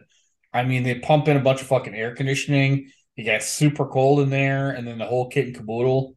[0.54, 2.91] I mean they pump in a bunch of fucking air conditioning.
[3.17, 6.15] It got super cold in there, and then the whole kit and caboodle.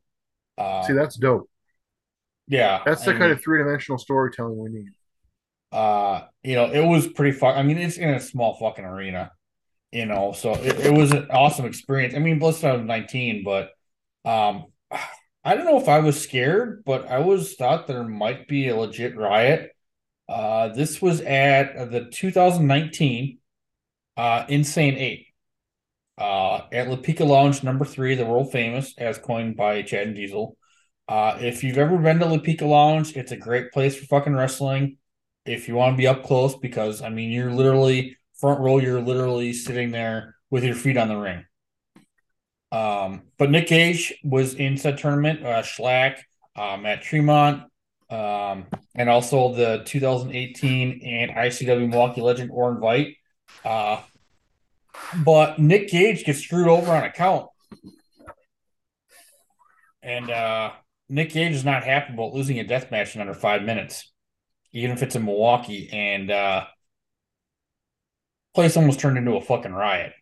[0.59, 1.49] Uh, See, that's dope.
[2.49, 4.91] Yeah, that's the I kind mean, of three dimensional storytelling we need.
[5.71, 7.57] Uh, you know, it was pretty fun.
[7.57, 9.33] I mean, it's in a small fucking arena,
[9.93, 12.15] you know, so it, it was an awesome experience.
[12.15, 13.71] I mean, Bliss I was 19, but
[14.25, 14.67] um
[15.45, 18.77] I don't know if I was scared, but I was thought there might be a
[18.77, 19.73] legit riot.
[20.29, 23.39] Uh, this was at the 2019
[24.17, 25.27] uh, Insane Eight
[26.19, 30.17] uh, at La Pica Lounge number three, the world famous, as coined by Chad and
[30.17, 30.57] Diesel.
[31.09, 34.35] Uh, if you've ever been to La Pica Lounge, it's a great place for fucking
[34.35, 34.99] wrestling.
[35.45, 39.01] If you want to be up close, because I mean, you're literally front row, you're
[39.01, 41.45] literally sitting there with your feet on the ring.
[42.73, 46.21] Um, but Nick Gage was in said tournament, uh, Shlak,
[46.57, 47.65] uh, Matt Tremont,
[48.09, 53.17] um, and also the 2018 and ICW Milwaukee legend Orin Veidt.
[53.63, 54.01] Uh,
[55.23, 57.49] but Nick Gage gets screwed over on account.
[60.03, 60.73] And uh,
[61.11, 64.11] Nick Gage is not happy about losing a death match in under five minutes,
[64.73, 65.91] even if it's in Milwaukee.
[65.93, 66.65] And uh,
[68.55, 70.15] place almost turned into a fucking riot.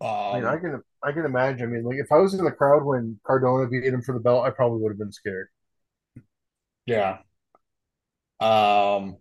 [0.00, 1.68] Um, I mean, I can I can imagine.
[1.68, 4.20] I mean, like if I was in the crowd when Cardona beat him for the
[4.20, 5.48] belt, I probably would have been scared.
[6.86, 7.22] Yeah.
[8.40, 9.18] Um.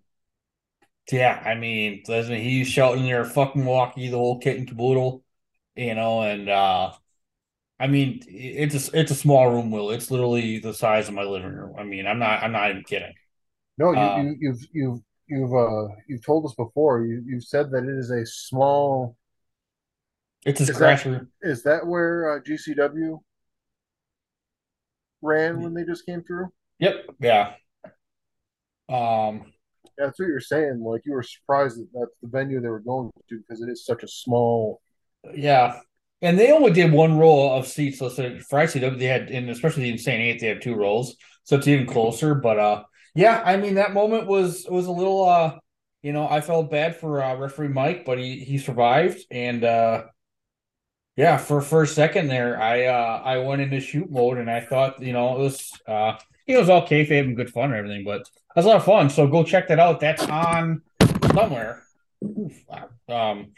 [1.11, 5.23] Yeah, I mean, listen, he's shouting there, "Fucking Milwaukee," the whole kit and caboodle,
[5.75, 6.93] you know, and uh,
[7.79, 9.91] I mean, it's a it's a small room, Will.
[9.91, 11.75] It's literally the size of my living room.
[11.77, 13.13] I mean, I'm not I'm not even kidding.
[13.77, 17.05] No, you, um, you you've you've you've uh you've told us before.
[17.05, 19.17] You you've said that it is a small
[20.45, 23.19] it's a scratch that, Is that where uh, GCW
[25.21, 26.47] ran when they just came through?
[26.79, 27.05] Yep.
[27.19, 27.53] Yeah.
[28.87, 29.51] Um.
[29.97, 30.81] Yeah, that's what you're saying.
[30.81, 33.85] Like you were surprised that that's the venue they were going to because it is
[33.85, 34.81] such a small.
[35.33, 35.79] Yeah,
[36.21, 37.99] and they only did one row of seats.
[37.99, 41.57] So for ICW, they had, and especially the Insane Eight, they have two rows, so
[41.57, 42.33] it's even closer.
[42.33, 45.59] But uh, yeah, I mean that moment was was a little uh,
[46.01, 50.03] you know, I felt bad for uh, referee Mike, but he he survived, and uh,
[51.19, 54.61] yeah, for for a second there, I uh I went into shoot mode and I
[54.61, 56.13] thought, you know, it was uh
[56.47, 59.09] it was all kayfabe and good fun and everything, but was a lot of fun.
[59.09, 59.99] So go check that out.
[59.99, 60.81] That's on
[61.33, 61.83] somewhere.
[62.23, 62.53] Oof,
[63.09, 63.51] um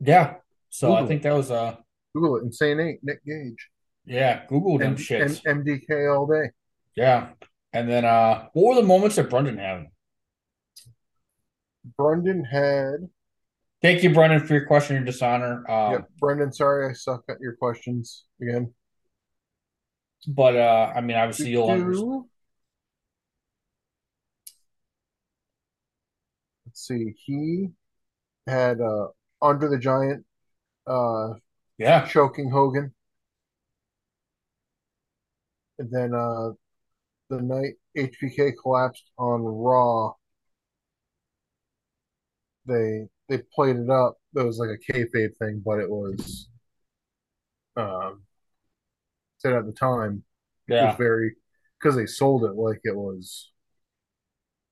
[0.00, 0.36] yeah.
[0.70, 1.04] So Google.
[1.04, 1.76] I think that was uh
[2.14, 3.68] Google it, insane eight, Nick Gage.
[4.06, 5.42] Yeah, Google them M- shits.
[5.46, 6.52] M- MDK all day.
[6.94, 7.28] Yeah.
[7.74, 9.88] And then uh what were the moments that Brendan had?
[11.98, 13.10] Brendan had
[13.82, 15.68] Thank you, Brendan, for your question and dishonor.
[15.70, 16.08] Um, yep.
[16.18, 18.72] Brendan, sorry I suck at your questions again.
[20.26, 22.24] But uh, I mean, obviously you'll understand.
[26.66, 27.14] Let's see.
[27.24, 27.68] He
[28.46, 29.08] had uh,
[29.40, 30.24] Andre the Giant
[30.86, 31.34] uh,
[31.78, 32.92] yeah choking Hogan.
[35.78, 36.52] And then uh,
[37.28, 40.12] the night HBK collapsed on Raw,
[42.64, 44.16] they they played it up.
[44.34, 46.48] It was like a kayfabe thing, but it was
[47.76, 48.22] um,
[49.38, 50.22] said at the time.
[50.68, 51.36] Yeah, it was very
[51.80, 53.50] because they sold it like it was.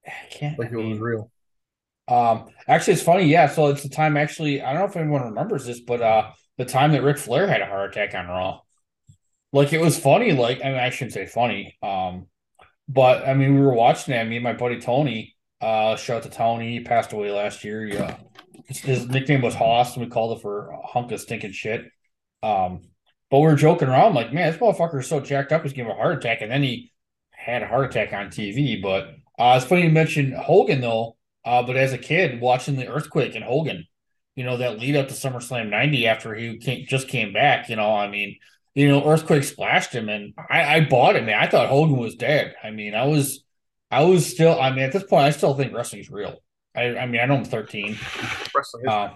[0.06, 1.30] I can't like I mean, it was real.
[2.08, 3.26] Um, actually, it's funny.
[3.26, 4.16] Yeah, so it's the time.
[4.16, 7.46] Actually, I don't know if anyone remembers this, but uh, the time that Ric Flair
[7.46, 8.60] had a heart attack on Raw.
[9.52, 10.32] Like it was funny.
[10.32, 11.78] Like I mean, I shouldn't say funny.
[11.82, 12.26] Um,
[12.88, 14.24] but I mean, we were watching it.
[14.24, 15.36] Me and my buddy Tony.
[15.60, 16.72] Uh, shout out to Tony.
[16.72, 17.86] He passed away last year.
[17.86, 18.16] Yeah,
[18.66, 21.84] his nickname was Hoss, and we called it for a hunk of stinking shit.
[22.42, 22.82] Um,
[23.30, 25.92] but we were joking around, like, man, this motherfucker is so jacked up, he's giving
[25.92, 26.92] a heart attack, and then he
[27.30, 28.80] had a heart attack on TV.
[28.80, 31.16] But uh, it's funny you mentioned Hogan though.
[31.44, 33.86] Uh, but as a kid, watching the earthquake and Hogan,
[34.34, 37.76] you know, that lead up to SummerSlam '90 after he came, just came back, you
[37.76, 38.38] know, I mean,
[38.74, 41.38] you know, earthquake splashed him, and I, I bought it, man.
[41.38, 42.54] I thought Hogan was dead.
[42.62, 43.44] I mean, I was,
[43.90, 46.38] I was still, I mean, at this point, I still think wrestling's real.
[46.74, 47.96] I, I mean, I know I'm 13.
[48.54, 49.14] Wrestling uh,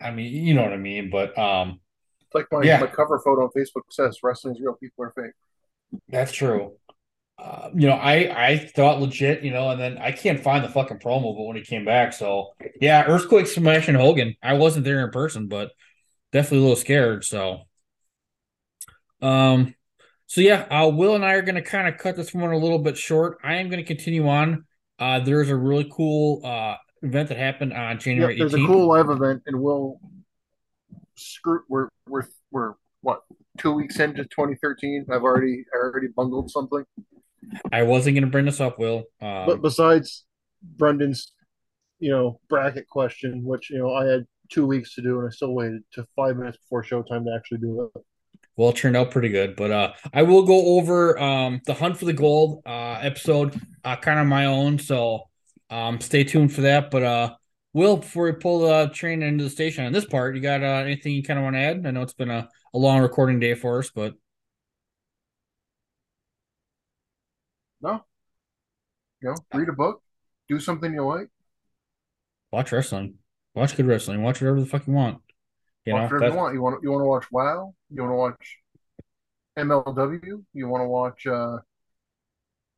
[0.00, 1.80] I mean, you know what I mean, but um,
[2.20, 2.80] it's like my, yeah.
[2.80, 5.32] my cover photo on Facebook says "Wrestling's real, people are fake."
[6.08, 6.72] That's true.
[7.38, 10.68] Uh, you know, I I thought legit, you know, and then I can't find the
[10.68, 14.34] fucking promo, but when he came back, so yeah, Earthquake smashing Hogan.
[14.42, 15.70] I wasn't there in person, but
[16.32, 17.24] definitely a little scared.
[17.24, 17.62] So,
[19.20, 19.74] um,
[20.26, 22.58] so yeah, uh, Will and I are going to kind of cut this one a
[22.58, 23.38] little bit short.
[23.42, 24.64] I am going to continue on.
[25.04, 28.38] Uh, there's a really cool uh, event that happened on January.
[28.38, 28.64] Yep, there's 18th.
[28.64, 30.00] a cool live event, and we'll
[31.14, 31.60] screw.
[31.68, 33.20] We're we're we're what
[33.58, 35.04] two weeks into 2013.
[35.12, 36.84] I've already I already bungled something.
[37.70, 39.04] I wasn't going to bring this up, Will.
[39.20, 40.24] Um, but besides
[40.62, 41.32] Brendan's,
[41.98, 45.30] you know, bracket question, which you know I had two weeks to do, and I
[45.30, 48.02] still waited to five minutes before showtime to actually do it.
[48.56, 51.96] Well, it turned out pretty good, but uh, I will go over um, the hunt
[51.96, 54.78] for the gold uh, episode, uh, kind of my own.
[54.78, 55.24] So
[55.70, 56.90] um, stay tuned for that.
[56.90, 57.34] But uh,
[57.72, 60.84] Will, before we pull the train into the station on this part, you got uh,
[60.84, 61.84] anything you kind of want to add?
[61.84, 64.14] I know it's been a, a long recording day for us, but
[67.80, 68.04] no,
[69.20, 70.00] you know, read a book,
[70.48, 71.28] do something you like,
[72.52, 73.18] watch wrestling,
[73.54, 75.23] watch good wrestling, watch whatever the fuck you want.
[75.86, 76.54] You watch know, whatever you want.
[76.54, 77.74] You want you want to watch WoW?
[77.90, 78.58] You want to watch
[79.58, 80.44] MLW?
[80.52, 81.58] You want to watch uh,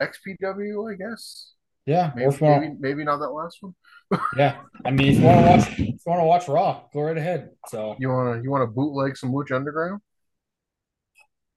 [0.03, 0.93] XPW?
[0.93, 1.53] I guess.
[1.87, 3.75] Yeah, maybe, maybe, maybe not that last one.
[4.37, 7.03] yeah, I mean, if you want to watch, if you want to watch Raw, go
[7.03, 7.51] right ahead.
[7.69, 10.01] So you want to you want to bootleg some Lucha Underground?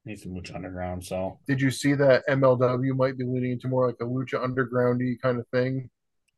[0.05, 1.03] Need some Lucha Underground.
[1.03, 5.19] So did you see that MLW might be leading into more like a Lucha Undergroundy
[5.19, 5.89] kind of thing?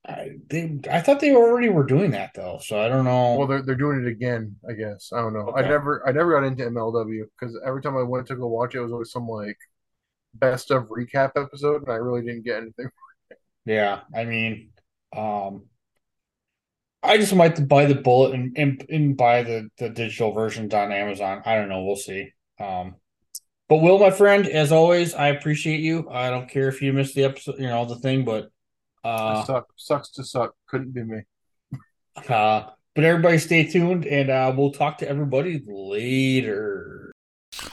[0.07, 3.35] I they I thought they already were doing that though, so I don't know.
[3.35, 5.11] Well, they're they're doing it again, I guess.
[5.13, 5.49] I don't know.
[5.49, 5.63] Okay.
[5.63, 8.73] I never I never got into MLW because every time I went to go watch
[8.73, 9.57] it, it was always some like
[10.33, 12.89] best of recap episode, and I really didn't get anything.
[13.63, 14.71] Yeah, I mean,
[15.15, 15.65] um,
[17.03, 20.91] I just might buy the bullet and, and, and buy the the digital versions on
[20.91, 21.43] Amazon.
[21.45, 21.83] I don't know.
[21.83, 22.31] We'll see.
[22.59, 22.95] Um,
[23.69, 26.09] but Will, my friend, as always, I appreciate you.
[26.09, 28.49] I don't care if you missed the episode, you know, the thing, but
[29.03, 29.67] uh, suck.
[29.75, 30.55] Sucks to suck.
[30.67, 31.21] Couldn't be me.
[32.27, 37.11] Uh, but everybody stay tuned and uh, we'll talk to everybody later.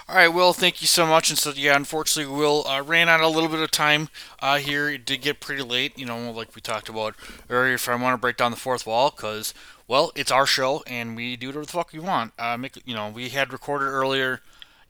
[0.09, 1.31] All right, Will, thank you so much.
[1.31, 4.09] And so, yeah, unfortunately, Will uh, ran out a little bit of time
[4.41, 4.88] uh, here.
[4.88, 7.14] It did get pretty late, you know, like we talked about
[7.49, 7.75] earlier.
[7.75, 9.55] If I want to break down the fourth wall, because,
[9.87, 12.33] well, it's our show and we do whatever the fuck we want.
[12.38, 14.41] Uh, make, you know, we had recorded earlier,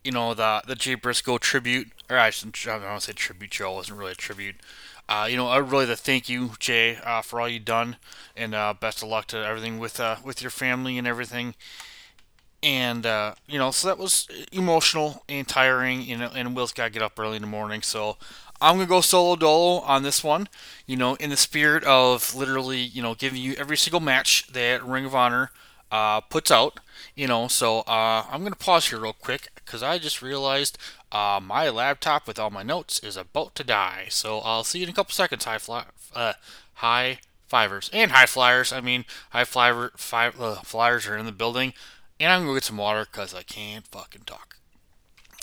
[0.05, 3.13] you know, the the Jay Briscoe tribute, or I, shouldn't, I don't want to say
[3.13, 4.57] tribute show, it wasn't really a tribute.
[5.09, 7.97] Uh, you know, I really to thank you, Jay, uh, for all you've done,
[8.37, 11.55] and uh, best of luck to everything with uh, with your family and everything.
[12.63, 16.03] And uh, you know, so that was emotional and tiring.
[16.03, 18.17] You know, and Will's got to get up early in the morning, so
[18.61, 20.49] I'm gonna go solo dolo on this one.
[20.85, 24.85] You know, in the spirit of literally, you know, giving you every single match that
[24.85, 25.53] Ring of Honor
[25.91, 26.81] uh, puts out.
[27.15, 30.79] You know, so I'm gonna pause here real quick because I just realized
[31.11, 34.85] uh, my laptop with all my notes is about to die, so I'll see you
[34.85, 35.45] in a couple seconds.
[35.45, 36.35] High fly, uh,
[36.75, 38.73] high fivers and high flyers.
[38.73, 41.73] I mean, high flyer, five, uh, flyers are in the building,
[42.21, 44.57] and I'm gonna get some water because I can't fucking talk.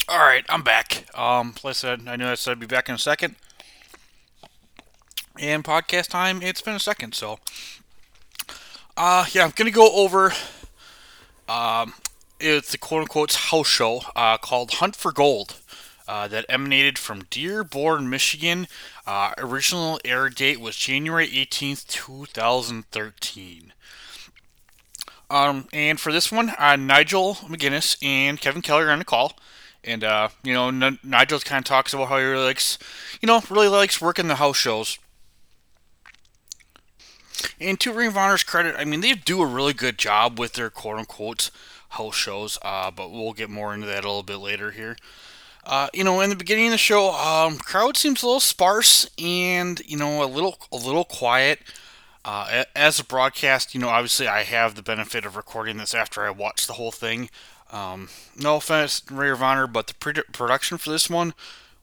[0.07, 1.07] All right, I'm back.
[1.17, 3.35] Um, like I said, I knew I said I'd be back in a second.
[5.39, 7.39] And podcast time, it's been a second, so
[8.97, 10.31] uh, yeah, I'm gonna go over
[11.47, 11.93] um,
[12.39, 15.55] it's a quote unquote house show uh, called Hunt for Gold
[16.07, 18.67] uh, that emanated from Dearborn, Michigan.
[19.05, 23.73] Uh, original air date was January 18th, 2013.
[25.29, 29.33] Um, and for this one, uh, Nigel McGuinness and Kevin Kelly are on the call.
[29.83, 32.77] And, uh, you know, N- Nigel kind of talks about how he really likes,
[33.21, 34.97] you know, really likes working the house shows.
[37.59, 40.53] And to Ring of Honor's credit, I mean, they do a really good job with
[40.53, 41.49] their quote unquote
[41.89, 44.97] house shows, uh, but we'll get more into that a little bit later here.
[45.65, 49.09] Uh, you know, in the beginning of the show, um, crowd seems a little sparse
[49.17, 51.59] and you know a little a little quiet.
[52.23, 56.25] Uh, as a broadcast, you know, obviously I have the benefit of recording this after
[56.25, 57.29] I watched the whole thing.
[57.71, 61.35] Um, no offense, Ray of Honor, but the production for this one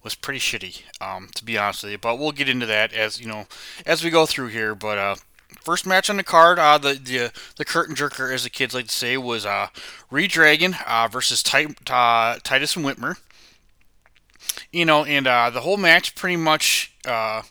[0.02, 1.98] was pretty shitty, um, to be honest with you.
[1.98, 3.46] But we'll get into that as you know
[3.86, 4.74] as we go through here.
[4.74, 5.14] But uh,
[5.60, 8.86] First match on the card, uh, the the the curtain jerker, as the kids like
[8.86, 9.68] to say, was uh,
[10.10, 13.16] reDragon uh, versus Ty- uh, Titus and Whitmer.
[14.72, 17.42] You know, and uh, the whole match pretty much uh,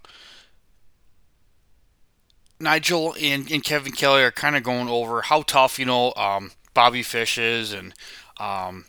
[2.60, 6.52] Nigel and, and Kevin Kelly are kind of going over how tough you know um,
[6.74, 7.94] Bobby Fish is, and
[8.40, 8.86] um,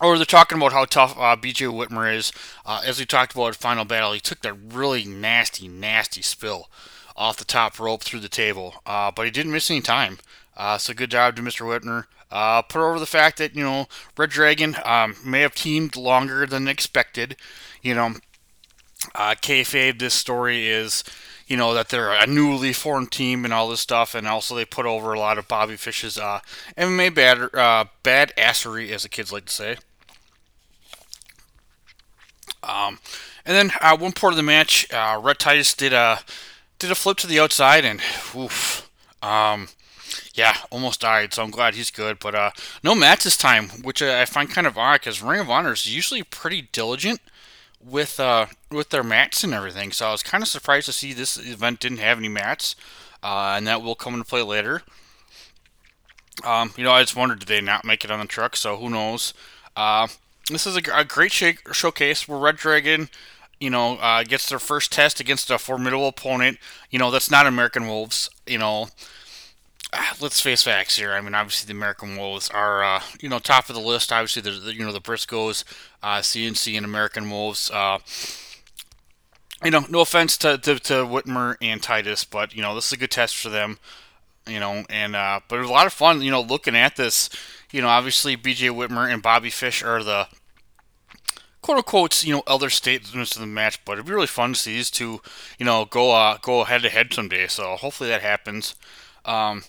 [0.00, 2.32] or they're talking about how tough uh, BJ Whitmer is.
[2.64, 6.68] Uh, as we talked about at Final Battle, he took that really nasty, nasty spill
[7.20, 10.18] off the top rope through the table, uh, but he didn't miss any time.
[10.56, 11.66] Uh, so good job to Mr.
[11.66, 12.06] Whitmer.
[12.30, 16.66] Uh, put over the fact that you know reDragon um, may have teamed longer than
[16.66, 17.36] expected.
[17.82, 18.14] You know,
[19.14, 19.98] uh, kayfabe.
[19.98, 21.04] This story is,
[21.46, 24.64] you know that they're a newly formed team and all this stuff, and also they
[24.64, 26.40] put over a lot of Bobby Fish's uh,
[26.78, 29.76] MMA bad uh, bad assery, as the kids like to say.
[32.62, 32.98] Um,
[33.44, 36.20] and then uh, one part of the match, uh, Rhett Titus did a
[36.80, 38.00] did a flip to the outside, and
[38.34, 38.90] oof,
[39.22, 39.68] um,
[40.34, 41.32] yeah, almost died.
[41.32, 42.50] So I'm glad he's good, but uh,
[42.82, 45.94] no match this time, which I find kind of odd because Ring of Honor is
[45.94, 47.20] usually pretty diligent
[47.82, 49.92] with uh with their mats and everything.
[49.92, 52.76] So I was kind of surprised to see this event didn't have any mats,
[53.22, 54.82] uh, and that will come into play later.
[56.44, 58.56] Um, you know, I just wondered did they not make it on the truck?
[58.56, 59.34] So who knows?
[59.76, 60.08] Uh,
[60.48, 63.08] this is a, a great showcase where reDragon,
[63.60, 66.58] you know, uh, gets their first test against a formidable opponent.
[66.90, 68.30] You know, that's not American Wolves.
[68.46, 68.88] You know,
[70.20, 71.12] let's face facts here.
[71.12, 74.12] I mean, obviously the American Wolves are, uh, you know, top of the list.
[74.12, 75.64] Obviously, the you know the Briscoes,
[76.02, 77.70] uh, CNC, and American Wolves.
[77.70, 77.98] Uh,
[79.62, 82.92] you know, no offense to, to, to Whitmer and Titus, but you know this is
[82.92, 83.78] a good test for them.
[84.48, 86.22] You know, and uh, but it was a lot of fun.
[86.22, 87.28] You know, looking at this.
[87.72, 88.68] You know, obviously B.J.
[88.68, 90.26] Whitmer and Bobby Fish are the
[91.70, 94.58] quote unquote, you know, other statements of the match, but it'd be really fun to
[94.58, 95.20] see these two,
[95.56, 97.46] you know, go uh, go head to head someday.
[97.46, 98.74] So hopefully that happens.
[99.24, 99.62] Um,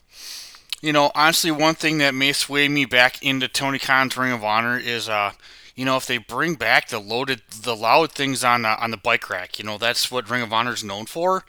[0.81, 4.43] you know, honestly, one thing that may sway me back into Tony Khan's Ring of
[4.43, 5.33] Honor is, uh,
[5.75, 8.97] you know, if they bring back the loaded, the loud things on uh, on the
[8.97, 9.59] bike rack.
[9.59, 11.45] You know, that's what Ring of Honor is known for.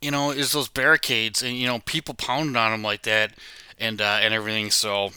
[0.00, 3.32] You know, is those barricades and you know people pounding on them like that
[3.76, 4.70] and uh, and everything.
[4.70, 5.10] So,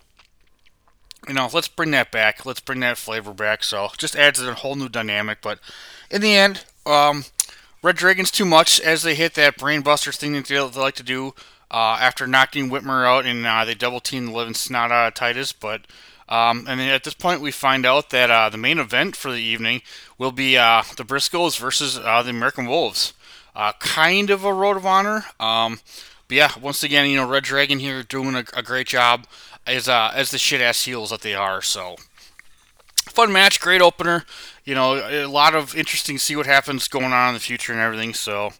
[1.28, 2.46] you know, let's bring that back.
[2.46, 3.64] Let's bring that flavor back.
[3.64, 5.40] So, just adds a whole new dynamic.
[5.42, 5.60] But
[6.10, 7.26] in the end, um,
[7.84, 11.34] reDragon's too much as they hit that brainbuster thing that they like to do
[11.72, 15.14] uh, after knocking Whitmer out, and uh, they double team the living snot out of
[15.14, 15.54] Titus.
[15.54, 15.82] But
[16.30, 19.32] um, and then at this point, we find out that uh, the main event for
[19.32, 19.82] the evening
[20.18, 23.14] will be uh, the Briscoes versus uh, the American Wolves.
[23.56, 25.26] Uh, kind of a road of honor.
[25.40, 25.80] Um,
[26.28, 29.28] but yeah, once again, you know, Red Dragon here doing a, a great job
[29.66, 31.62] as uh, as the shit ass heels that they are.
[31.62, 31.96] So
[32.96, 34.26] fun match, great opener.
[34.66, 37.82] You know, a lot of interesting see what happens going on in the future and
[37.82, 38.14] everything.
[38.14, 38.54] So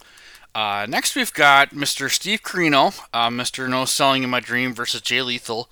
[0.56, 2.12] uh, next, we've got Mr.
[2.12, 3.68] Steve Corino, uh, Mr.
[3.68, 5.70] No Selling in My Dream versus Jay Lethal.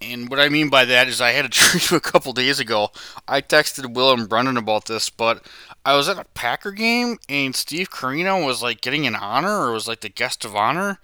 [0.00, 2.90] And what I mean by that is, I had a dream a couple days ago.
[3.26, 5.44] I texted Will and Brendan about this, but
[5.84, 9.72] I was at a Packer game, and Steve Corino was like getting an honor, or
[9.72, 10.98] was like the guest of honor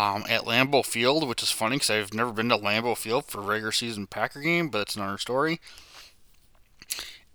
[0.00, 3.40] um, at Lambeau Field, which is funny because I've never been to Lambeau Field for
[3.40, 5.60] a regular season Packer game, but it's another story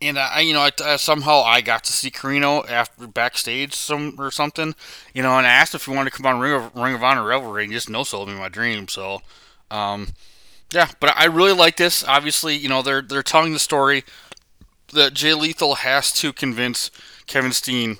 [0.01, 4.15] and I, you know, I, uh, somehow I got to see Corino after backstage some
[4.19, 4.75] or something,
[5.13, 7.03] you know, and I asked if he wanted to come on Ring of Ring of
[7.03, 8.87] Honor Revelry, and just no sold me my dream.
[8.87, 9.21] So,
[9.71, 10.09] um,
[10.73, 12.03] yeah, but I really like this.
[12.03, 14.03] Obviously, you know, they're they're telling the story
[14.93, 16.91] that Jay Lethal has to convince
[17.25, 17.97] Kevin Steen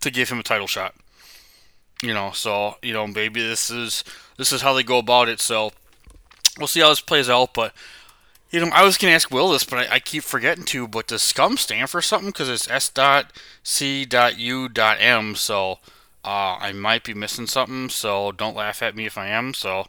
[0.00, 0.94] to give him a title shot.
[2.02, 4.04] You know, so you know, maybe this is
[4.36, 5.40] this is how they go about it.
[5.40, 5.72] So
[6.58, 7.74] we'll see how this plays out, but
[8.50, 10.88] you know, I was going to ask Will this, but I, I, keep forgetting to.
[10.88, 12.30] But does SCUM stand for something?
[12.30, 13.32] Because it's S dot
[13.62, 15.36] C dot U dot M.
[15.36, 15.78] So
[16.24, 17.88] uh, I might be missing something.
[17.90, 19.54] So don't laugh at me if I am.
[19.54, 19.86] So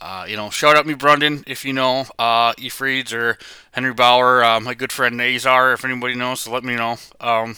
[0.00, 3.36] uh, you know, shout out me Brendan if you know uh, Efrieds or
[3.72, 5.74] Henry Bauer, uh, my good friend Nazar.
[5.74, 6.96] If anybody knows, so let me know.
[7.20, 7.56] Um,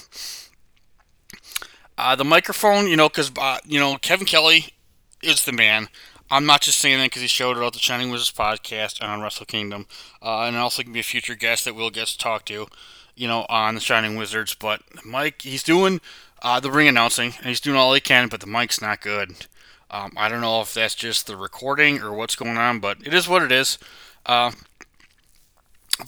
[2.03, 4.75] uh, the microphone, you know, because uh, you know Kevin Kelly
[5.23, 5.89] is the man.
[6.31, 9.11] I'm not just saying that because he showed it out the Shining Wizards podcast and
[9.11, 9.87] on Wrestle Kingdom,
[10.21, 12.67] uh, and also can be a future guest that we'll get to talk to,
[13.15, 14.55] you know, on the Shining Wizards.
[14.55, 16.01] But Mike, he's doing
[16.43, 19.47] uh, the ring announcing, and he's doing all he can, but the mic's not good.
[19.91, 23.15] Um, I don't know if that's just the recording or what's going on, but it
[23.15, 23.79] is what it is.
[24.27, 24.53] Uh,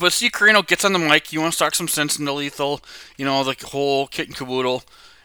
[0.01, 1.33] but see, Corino gets on the mic.
[1.33, 2.81] You want to talk some sense into Lethal,
[3.17, 4.83] you know, the whole kit and caboodle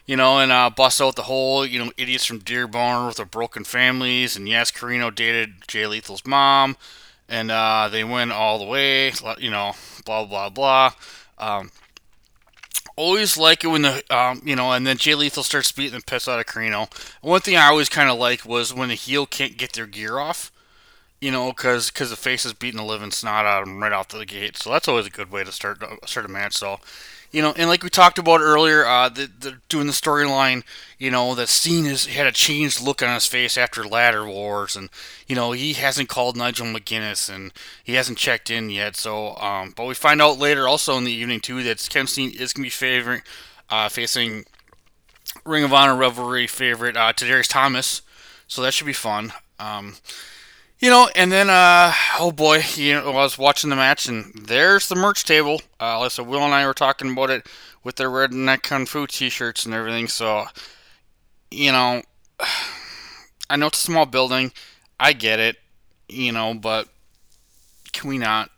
[0.09, 3.27] you know, and uh, bust out the whole, you know, idiots from Dearborn with their
[3.27, 4.35] broken families.
[4.35, 6.77] And yes, Corino dated Jay Lethal's mom,
[7.29, 9.73] and uh, they went all the way, you know,
[10.05, 10.93] blah, blah, blah.
[11.37, 11.69] Um,
[12.95, 16.03] always like it when the, um, you know, and then Jay Lethal starts beating the
[16.03, 16.91] piss out of Corino.
[17.21, 20.17] One thing I always kind of like was when the heel can't get their gear
[20.17, 20.51] off.
[21.21, 23.91] You know, because cause the face is beating the living snot out of them right
[23.91, 24.55] out the gate.
[24.55, 26.55] So that's always a good way to start start a match.
[26.55, 26.79] So
[27.31, 30.63] you know, and like we talked about earlier, uh, the, the doing the storyline,
[30.97, 34.75] you know, that Steen has had a changed look on his face after Ladder Wars,
[34.75, 34.89] and
[35.27, 37.53] you know he hasn't called Nigel McGuinness, and
[37.83, 38.95] he hasn't checked in yet.
[38.95, 42.31] So, um, but we find out later, also in the evening too, that Ken Steen
[42.31, 43.21] is gonna be favoring,
[43.69, 44.45] uh, facing
[45.45, 48.01] Ring of Honor Revelry favorite uh, Darius Thomas,
[48.47, 49.33] so that should be fun.
[49.59, 49.95] Um,
[50.79, 54.33] you know, and then, uh, oh boy, you know, I was watching the match, and
[54.33, 55.61] there's the merch table.
[55.79, 57.47] Uh, said, Will and I were talking about it
[57.83, 60.07] with their redneck kung fu t-shirts and everything.
[60.07, 60.45] So,
[61.51, 62.01] you know,
[63.49, 64.51] I know it's a small building.
[64.99, 65.57] I get it,
[66.07, 66.87] you know, but
[67.91, 68.49] can we not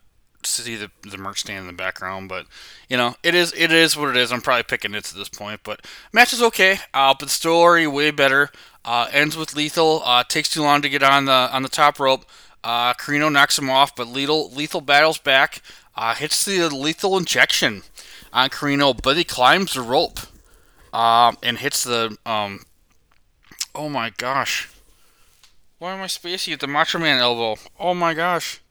[0.44, 2.30] see the the merch stand in the background?
[2.30, 2.46] But
[2.90, 4.32] you know, it is it is what it is.
[4.32, 6.80] I'm probably picking it to this point, but match is okay.
[6.94, 8.50] Uh, but the story way better.
[8.84, 10.02] Uh, ends with Lethal.
[10.04, 12.26] Uh, takes too long to get on the on the top rope.
[12.64, 15.62] Uh, Corino knocks him off, but Lethal Lethal battles back.
[15.96, 17.84] Uh, hits the lethal injection
[18.32, 20.20] on Corino, but he climbs the rope
[20.94, 22.18] um, and hits the.
[22.26, 22.66] Um,
[23.76, 24.70] oh my gosh.
[25.80, 27.60] Why am I spacey at the Macho Man elbow?
[27.80, 28.62] Oh my gosh.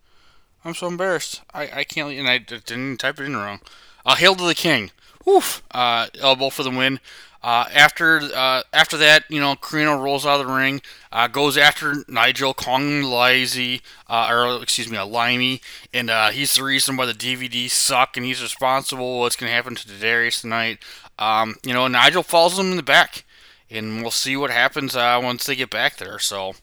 [0.65, 1.43] I'm so embarrassed.
[1.53, 3.61] I, I can't, and I didn't type it in wrong.
[4.05, 4.91] Uh, Hail to the King.
[5.25, 5.63] Woof.
[5.71, 7.01] Uh, elbow for the win.
[7.43, 11.57] Uh, after uh, after that, you know, Corino rolls out of the ring, uh, goes
[11.57, 13.13] after Nigel, calling him
[14.09, 15.63] uh, or excuse me, a limey,
[15.95, 19.21] and uh, he's the reason why the DVDs suck, and he's responsible.
[19.21, 20.81] What's going to happen to Darius tonight?
[21.19, 23.25] Um, you know, Nigel falls him in the back,
[23.71, 26.19] and we'll see what happens uh, once they get back there.
[26.19, 26.55] So,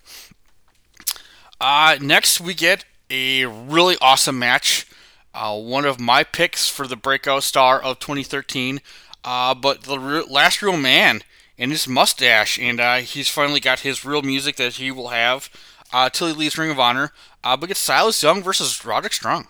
[1.59, 4.85] next we get a really awesome match.
[5.33, 8.79] one of my picks for the breakout star of 2013.
[9.27, 11.21] Uh, but the re- last real man
[11.59, 15.49] and his mustache, and uh, he's finally got his real music that he will have
[15.91, 17.11] uh, till he leaves Ring of Honor.
[17.43, 19.49] Uh, but it's Silas Young versus Roderick Strong.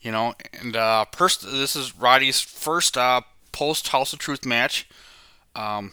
[0.00, 3.20] You know, and uh, pers- this is Roddy's first uh,
[3.52, 4.88] post House of Truth match.
[5.54, 5.92] Um,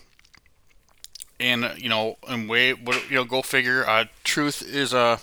[1.40, 3.88] and you know, and wait, you know, go figure.
[3.88, 5.20] Uh, Truth is uh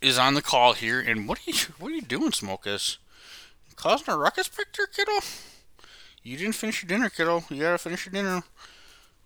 [0.00, 2.96] is on the call here, and what are you what are you doing, Smokus?
[3.76, 5.20] Causing a ruckus, Victor kiddo?
[6.22, 7.44] You didn't finish your dinner, kiddo.
[7.50, 8.42] You gotta finish your dinner.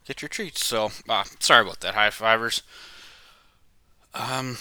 [0.07, 0.65] Get your treats.
[0.65, 2.63] So, uh, sorry about that, high fivers.
[4.15, 4.57] Um,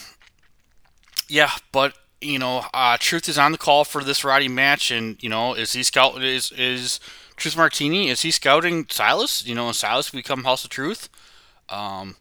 [1.29, 5.21] yeah, but you know, uh, Truth is on the call for this Roddy match, and
[5.21, 6.99] you know, is he scout is is
[7.35, 8.09] Truth Martini?
[8.09, 9.45] Is he scouting Silas?
[9.45, 11.09] You know, Silas become House of Truth.
[11.69, 12.15] Um,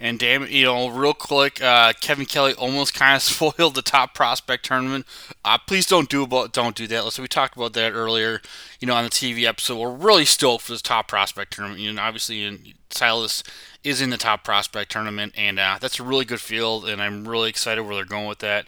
[0.00, 4.14] and damn, you know, real quick, uh, Kevin Kelly almost kind of spoiled the top
[4.14, 5.06] prospect tournament.
[5.44, 7.12] Uh, please don't do about don't do that.
[7.12, 8.40] So we talked about that earlier,
[8.80, 9.78] you know, on the TV episode.
[9.78, 11.80] We're really stoked for this top prospect tournament.
[11.80, 13.42] You know, obviously, Silas
[13.82, 17.28] is in the top prospect tournament, and uh, that's a really good field, and I'm
[17.28, 18.66] really excited where they're going with that.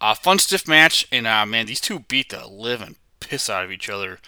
[0.00, 3.72] Uh, fun stiff match, and uh, man, these two beat the living piss out of
[3.72, 4.20] each other,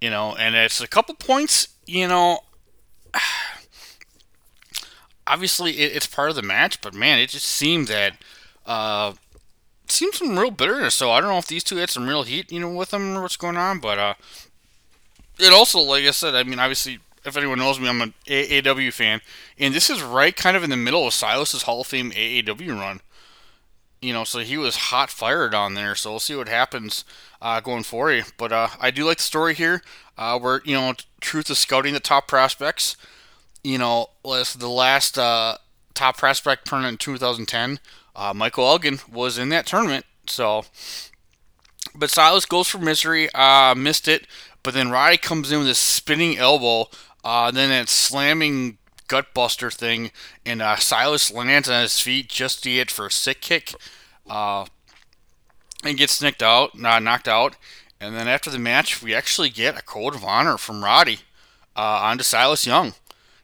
[0.00, 2.40] you know, and it's a couple points, you know
[5.26, 8.14] obviously it, it's part of the match, but man, it just seemed that
[8.66, 9.12] uh,
[9.88, 10.94] seemed some real bitterness.
[10.94, 13.16] So I don't know if these two had some real heat, you know, with them
[13.16, 13.78] or what's going on.
[13.78, 14.14] But uh,
[15.38, 18.92] it also, like I said, I mean, obviously, if anyone knows me, I'm an AAW
[18.92, 19.20] fan,
[19.58, 22.78] and this is right kind of in the middle of Silas's Hall of Fame AAW
[22.78, 23.00] run.
[24.02, 25.94] You know, so he was hot fired on there.
[25.94, 27.06] So we'll see what happens
[27.40, 28.24] uh, going forward.
[28.36, 29.80] But uh, I do like the story here,
[30.18, 32.98] uh, where you know, Truth is scouting the top prospects
[33.64, 35.56] you know, the last uh,
[35.94, 37.80] top prospect tournament in 2010,
[38.14, 40.04] uh, Michael Elgin was in that tournament.
[40.26, 40.64] So,
[41.94, 44.26] but Silas goes for misery, uh, missed it.
[44.62, 46.88] But then Roddy comes in with a spinning elbow,
[47.22, 50.10] uh, then that slamming gutbuster thing,
[50.46, 53.74] and uh, Silas lands on his feet just to get for a sick kick,
[54.28, 54.64] uh,
[55.84, 57.56] and gets knocked out, uh, knocked out.
[58.00, 61.20] And then after the match, we actually get a code of honor from Roddy
[61.76, 62.94] uh, onto Silas Young.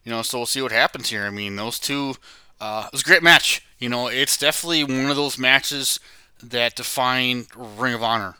[0.04, 1.24] You know, so we'll see what happens here.
[1.24, 2.14] I mean, those two,
[2.60, 3.66] uh, it was a great match.
[3.78, 6.00] You know, it's definitely one of those matches
[6.42, 8.36] that define Ring of Honor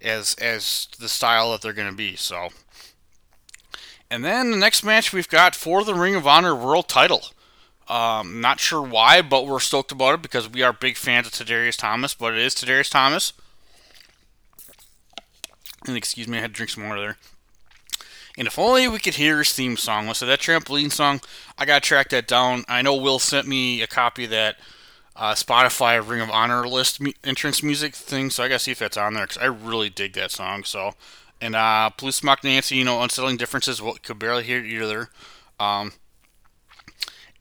[0.00, 2.16] as as the style that they're going to be.
[2.16, 2.48] So,
[4.10, 7.22] and then the next match we've got for the Ring of Honor World Title.
[7.88, 11.32] Um, not sure why, but we're stoked about it because we are big fans of
[11.32, 12.14] Tadarius Thomas.
[12.14, 13.32] But it is Tadarius Thomas.
[15.86, 17.16] And excuse me, I had to drink some water there.
[18.38, 20.14] And if only we could hear his theme song.
[20.14, 21.20] So that trampoline song,
[21.58, 22.64] I gotta track that down.
[22.68, 24.56] I know Will sent me a copy of that
[25.16, 28.96] uh, Spotify Ring of Honor list entrance music thing, so I gotta see if that's
[28.96, 30.62] on there because I really dig that song.
[30.62, 30.92] So,
[31.40, 33.82] and uh, Police Mock Nancy, you know, unsettling differences.
[33.82, 35.10] What could barely hear either.
[35.58, 35.94] Um,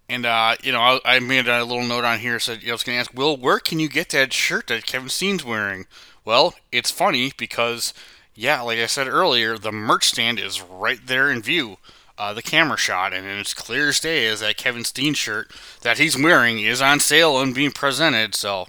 [0.10, 2.40] and uh, you know, I, I, made a little note on here.
[2.40, 4.88] Said you know, I was gonna ask Will, where can you get that shirt that
[4.88, 5.86] Kevin Steen's wearing?
[6.26, 7.94] Well, it's funny because
[8.38, 11.78] yeah, like I said earlier, the merch stand is right there in view.
[12.20, 15.98] Uh, the camera shot, and it's clear as day is that Kevin Steen shirt that
[15.98, 18.36] he's wearing is on sale and being presented.
[18.36, 18.68] So,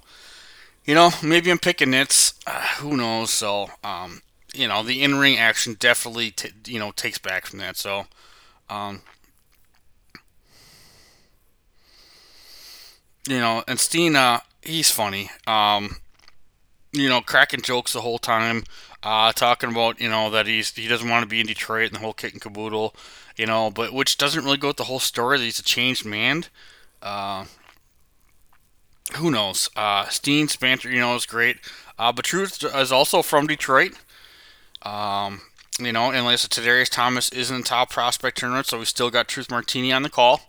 [0.86, 2.32] you know, maybe I'm picking nits.
[2.46, 3.30] Uh, who knows?
[3.30, 4.22] So, um,
[4.54, 7.76] you know, the in-ring action definitely, t- you know, takes back from that.
[7.76, 8.06] So,
[8.70, 9.02] um,
[13.28, 15.30] you know, and Steen, uh, he's funny.
[15.46, 15.96] Um,
[16.93, 18.64] you know, cracking jokes the whole time
[19.03, 21.97] uh, talking about you know that he's he doesn't want to be in Detroit and
[21.97, 22.95] the whole kit and caboodle,
[23.36, 26.05] you know, but which doesn't really go with the whole story that he's a changed
[26.05, 26.45] man.
[27.03, 27.45] Uh,
[29.16, 29.70] who knows?
[29.76, 31.57] Uh, Steen Spanter, you know, is great.
[31.99, 33.93] Uh, but Truth is also from Detroit.
[34.82, 35.41] Um,
[35.80, 39.28] you know, and said, Tadarius Thomas isn't a top prospect tournament, so we still got
[39.28, 40.43] Truth Martini on the call.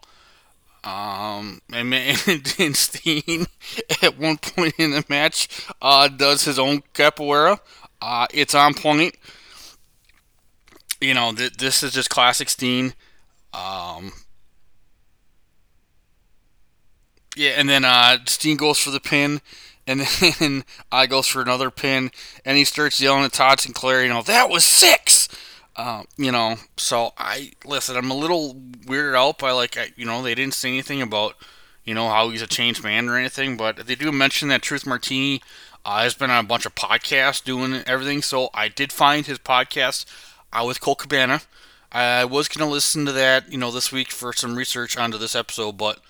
[0.83, 1.93] Um, and,
[2.59, 3.47] and Steen
[4.01, 5.47] at one point in the match
[5.81, 7.59] uh, does his own capoeira.
[8.01, 9.15] Uh, it's on point.
[11.01, 12.93] You know, th- this is just classic Steen.
[13.53, 14.11] Um,
[17.35, 19.41] yeah, and then uh, Steen goes for the pin,
[19.87, 20.01] and
[20.39, 22.11] then I goes for another pin,
[22.45, 25.27] and he starts yelling at Todd Sinclair, you know, that was six.
[25.79, 27.95] Uh, you know, so I listen.
[27.95, 28.53] I'm a little
[28.85, 31.35] weirded out by like, I, you know, they didn't say anything about,
[31.85, 34.85] you know, how he's a changed man or anything, but they do mention that Truth
[34.85, 35.41] Martini
[35.85, 38.21] uh, has been on a bunch of podcasts doing everything.
[38.21, 40.03] So I did find his podcast
[40.51, 41.43] uh, with Colt Cabana.
[41.93, 45.33] I was gonna listen to that, you know, this week for some research onto this
[45.33, 46.01] episode, but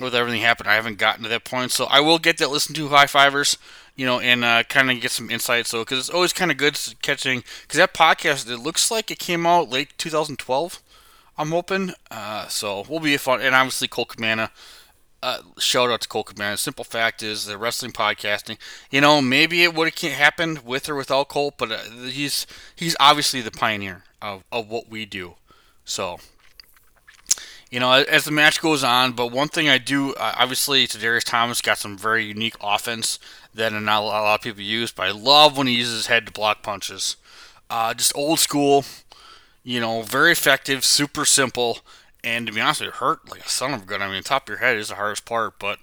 [0.00, 1.70] with everything happened, I haven't gotten to that point.
[1.70, 3.58] So I will get that listen to high fivers,
[3.98, 5.66] you know, and uh, kind of get some insight.
[5.66, 9.18] So because it's always kind of good catching because that podcast it looks like it
[9.18, 10.80] came out late 2012.
[11.36, 11.92] I'm hoping.
[12.10, 14.52] Uh, so we'll be a fun, and obviously Colt Cabana.
[15.20, 16.56] Uh, shout out to Colt Cabana.
[16.56, 18.56] Simple fact is the wrestling podcasting.
[18.88, 22.46] You know, maybe it would have happened with or without Colt, but uh, he's
[22.76, 25.34] he's obviously the pioneer of, of what we do.
[25.84, 26.20] So
[27.70, 29.12] you know, as the match goes on.
[29.12, 33.18] But one thing I do, uh, obviously, Tadarius Thomas got some very unique offense
[33.54, 34.92] that not a lot of people use.
[34.92, 37.16] But I love when he uses his head to block punches.
[37.70, 38.84] Uh, just old school,
[39.62, 41.80] you know, very effective, super simple,
[42.24, 44.00] and to be honest, it hurt like a son of a gun.
[44.00, 45.78] I mean, top of your head is the hardest part, but.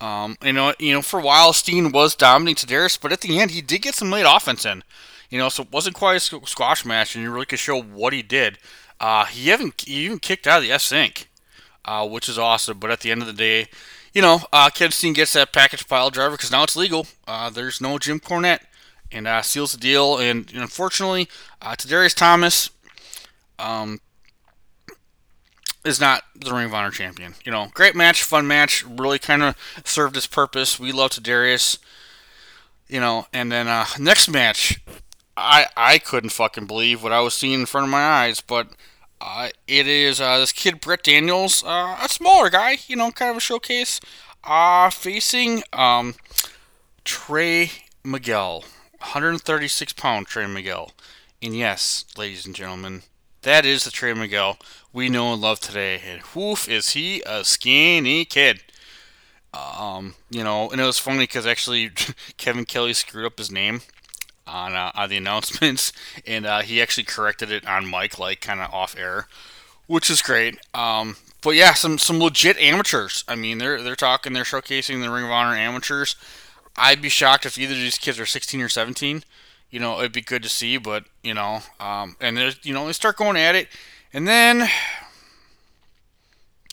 [0.00, 3.38] Um, you know, you know, for a while Steen was dominating Tadarius, but at the
[3.38, 4.82] end he did get some late offense in.
[5.30, 8.12] You know, so it wasn't quite a squash match, and you really could show what
[8.12, 8.58] he did.
[9.00, 11.28] Uh, he haven't he even kicked out of the S sync,
[11.84, 12.78] uh, which is awesome.
[12.78, 13.66] But at the end of the day,
[14.12, 17.06] you know, uh, Ken Steen gets that package pile driver because now it's legal.
[17.26, 18.60] Uh, there's no Jim Cornette,
[19.10, 20.18] and uh, seals the deal.
[20.18, 21.28] And, and unfortunately,
[21.60, 22.70] uh, Tadarius Thomas
[23.58, 24.00] um,
[25.84, 27.34] is not the Ring of Honor champion.
[27.44, 30.78] You know, great match, fun match, really kind of served its purpose.
[30.78, 31.78] We love Tadarius.
[32.86, 34.78] You know, and then uh, next match,
[35.36, 38.68] I I couldn't fucking believe what I was seeing in front of my eyes, but
[39.20, 43.30] uh, it is uh, this kid Brett Daniels, uh, a smaller guy, you know, kind
[43.30, 44.00] of a showcase,
[44.44, 46.14] uh, facing um,
[47.04, 47.70] Trey
[48.04, 48.64] Miguel,
[48.98, 50.92] 136 pound Trey Miguel,
[51.42, 53.02] and yes, ladies and gentlemen,
[53.42, 54.58] that is the Trey Miguel
[54.92, 56.00] we know and love today.
[56.06, 58.60] And woof, is he a skinny kid?
[59.52, 61.90] Um, you know, and it was funny because actually
[62.36, 63.82] Kevin Kelly screwed up his name
[64.46, 65.92] on uh, on the announcements,
[66.26, 69.26] and uh, he actually corrected it on mic, like kind of off air,
[69.86, 70.58] which is great.
[70.74, 73.24] Um, but yeah, some some legit amateurs.
[73.28, 76.16] I mean, they're they're talking, they're showcasing the Ring of Honor amateurs.
[76.76, 79.22] I'd be shocked if either of these kids are 16 or 17.
[79.70, 82.86] You know, it'd be good to see, but you know, um, and there's you know
[82.86, 83.68] they start going at it,
[84.12, 84.68] and then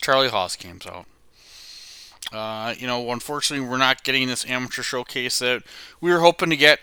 [0.01, 1.05] Charlie Haas comes out.
[2.31, 5.63] Uh, you know, unfortunately, we're not getting this amateur showcase that
[5.99, 6.79] we were hoping to get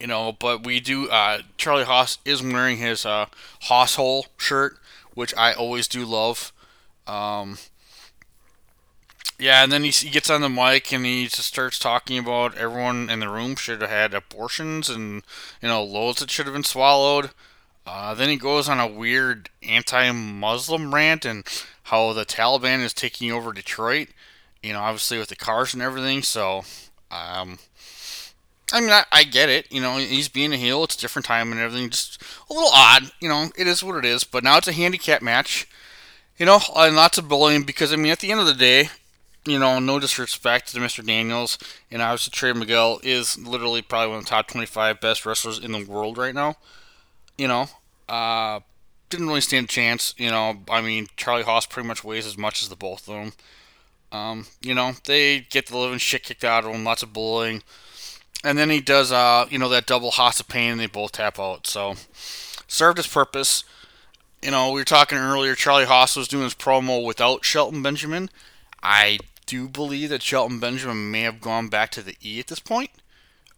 [0.00, 1.08] you know, but we do.
[1.08, 3.26] Uh, Charlie Haas is wearing his uh,
[3.62, 4.78] Haas Hole shirt,
[5.14, 6.52] which I always do love.
[7.06, 7.58] Um,
[9.38, 12.56] yeah, and then he, he gets on the mic and he just starts talking about
[12.56, 15.22] everyone in the room should have had abortions and
[15.62, 17.30] you know loads that should have been swallowed.
[17.86, 21.44] Uh, then he goes on a weird anti-Muslim rant and
[21.84, 24.08] how the Taliban is taking over Detroit.
[24.62, 26.22] You know, obviously with the cars and everything.
[26.22, 26.64] So,
[27.10, 27.58] um,
[28.72, 29.72] I mean, I, I, get it.
[29.72, 30.84] You know, he's being a heel.
[30.84, 31.90] It's a different time and everything.
[31.90, 33.10] Just a little odd.
[33.20, 34.24] You know, it is what it is.
[34.24, 35.66] But now it's a handicap match.
[36.36, 38.90] You know, and lots of bullying because, I mean, at the end of the day,
[39.44, 41.04] you know, no disrespect to Mr.
[41.04, 41.58] Daniels,
[41.90, 45.72] and obviously Trey Miguel is literally probably one of the top 25 best wrestlers in
[45.72, 46.56] the world right now.
[47.36, 47.66] You know,
[48.08, 48.60] uh,
[49.10, 50.14] didn't really stand a chance.
[50.16, 53.14] You know, I mean, Charlie Haas pretty much weighs as much as the both of
[53.14, 53.32] them.
[54.12, 57.62] Um, you know, they get the living shit kicked out of them, lots of bullying
[58.44, 60.12] and then he does, uh, you know, that double
[60.48, 61.66] Pain, and they both tap out.
[61.66, 61.94] So
[62.66, 63.64] served his purpose.
[64.42, 65.54] You know, we were talking earlier.
[65.54, 68.30] Charlie Haas was doing his promo without Shelton Benjamin.
[68.82, 72.60] I do believe that Shelton Benjamin may have gone back to the E at this
[72.60, 72.90] point,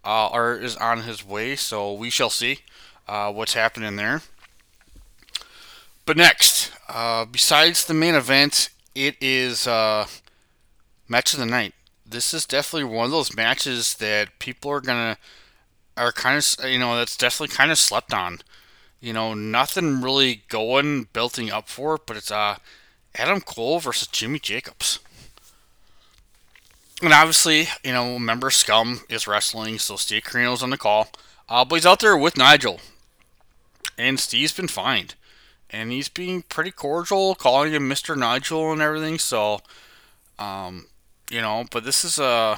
[0.04, 1.56] uh, or is on his way.
[1.56, 2.60] So we shall see
[3.06, 4.22] uh, what's happening there.
[6.06, 10.06] But next, uh, besides the main event, it is uh,
[11.08, 11.74] match of the night
[12.10, 15.16] this is definitely one of those matches that people are gonna
[15.96, 18.40] are kind of you know that's definitely kind of slept on.
[19.00, 22.56] You know, nothing really going building up for it, but it's uh
[23.14, 24.98] Adam Cole versus Jimmy Jacobs.
[27.02, 31.08] And obviously, you know, member Scum is wrestling, so Steve Corino's on the call.
[31.48, 32.78] Uh, but he's out there with Nigel.
[33.96, 35.14] And Steve's been fined.
[35.70, 38.16] And he's being pretty cordial, calling him Mr.
[38.16, 39.18] Nigel and everything.
[39.18, 39.60] So,
[40.38, 40.86] um,
[41.30, 42.24] you know, but this is a.
[42.24, 42.56] Uh,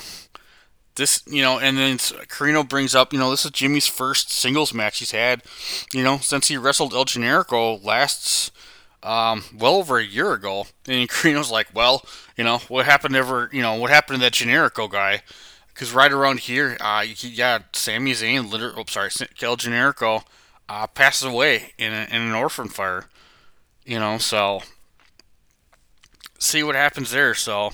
[0.95, 4.75] this, you know, and then Corino brings up, you know, this is Jimmy's first singles
[4.75, 5.43] match he's had,
[5.93, 8.53] you know, since he wrestled El Generico last
[9.03, 10.67] um, well over a year ago.
[10.87, 12.05] And Corino's like, well,
[12.37, 15.23] you know, what happened ever, you know, what happened to that Generico guy?
[15.69, 19.09] Because right around here, uh, he, yeah, Sami Zayn, literally, oh, sorry,
[19.41, 20.25] El Generico,
[20.69, 23.07] uh, passes away in, a, in an orphan fire.
[23.85, 24.61] You know, so
[26.39, 27.35] see what happens there.
[27.35, 27.73] So,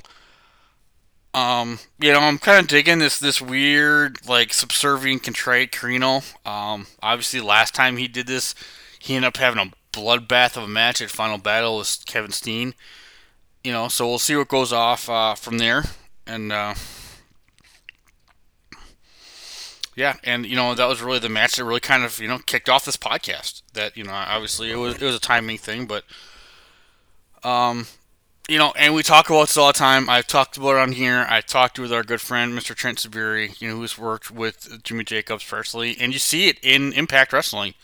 [1.35, 6.23] um, you know, I'm kind of digging this this weird like subservient contrite Corino.
[6.47, 8.55] Um, obviously, last time he did this,
[8.99, 12.75] he ended up having a bloodbath of a match at Final Battle with Kevin Steen.
[13.63, 15.85] You know, so we'll see what goes off uh, from there,
[16.27, 16.75] and uh,
[19.95, 22.39] yeah, and you know that was really the match that really kind of you know
[22.39, 23.63] kicked off this podcast.
[23.75, 26.05] That you know, obviously it was it was a timing thing, but
[27.43, 27.87] um,
[28.49, 30.09] you know, and we talk about this all the time.
[30.09, 31.27] I've talked about it on here.
[31.29, 32.75] I talked with our good friend Mr.
[32.75, 36.95] Trent Sabiri, you know, who's worked with Jimmy Jacobs personally, and you see it in
[36.95, 37.75] Impact Wrestling.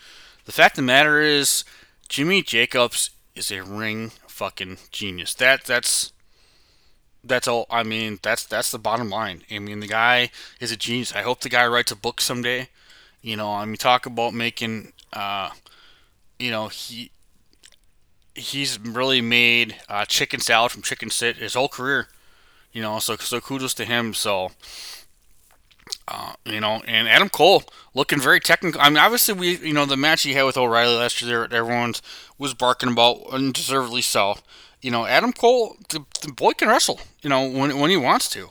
[0.45, 1.63] The fact of the matter is,
[2.09, 5.35] Jimmy Jacobs is a ring fucking genius.
[5.35, 6.11] That that's
[7.23, 7.67] that's all.
[7.69, 9.43] I mean, that's that's the bottom line.
[9.51, 11.13] I mean, the guy is a genius.
[11.13, 12.69] I hope the guy writes a book someday.
[13.21, 14.93] You know, I mean, talk about making.
[15.13, 15.51] Uh,
[16.39, 17.11] you know, he
[18.35, 22.07] he's really made uh, chicken salad from chicken sit his whole career.
[22.71, 24.13] You know, so so kudos to him.
[24.13, 24.51] So
[26.07, 27.63] uh, you know, and Adam Cole
[27.93, 28.81] looking very technical.
[28.81, 31.93] I mean, obviously, we you know the match he had with O'Reilly last year, everyone
[32.37, 34.35] was barking about, undeservedly so.
[34.81, 36.99] You know, Adam Cole, the, the boy can wrestle.
[37.21, 38.49] You know, when when he wants to.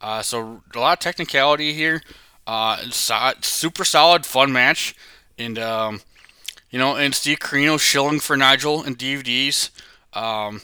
[0.00, 2.02] Uh, so a lot of technicality here.
[2.46, 4.94] Uh, super solid, fun match,
[5.38, 6.00] and um,
[6.74, 9.70] you know, and Steve Corino shilling for Nigel and DVDs.
[10.12, 10.60] Um,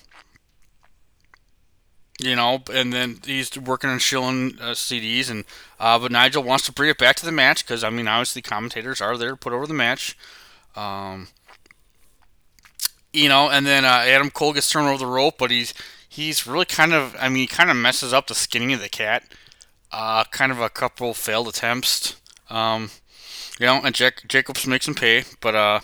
[2.20, 5.44] you know, and then he's working on shilling uh, CDs, and
[5.78, 8.42] uh, but Nigel wants to bring it back to the match because I mean, obviously,
[8.42, 10.18] commentators are there to put over the match.
[10.74, 11.28] Um,
[13.12, 15.72] you know, and then uh, Adam Cole gets thrown over the rope, but he's
[16.08, 18.88] he's really kind of, I mean, he kind of messes up the skinning of the
[18.88, 19.22] cat.
[19.92, 22.16] Uh, kind of a couple failed attempts.
[22.48, 22.90] Um,
[23.60, 25.80] you know, and Jack, Jacobs makes him pay, but uh,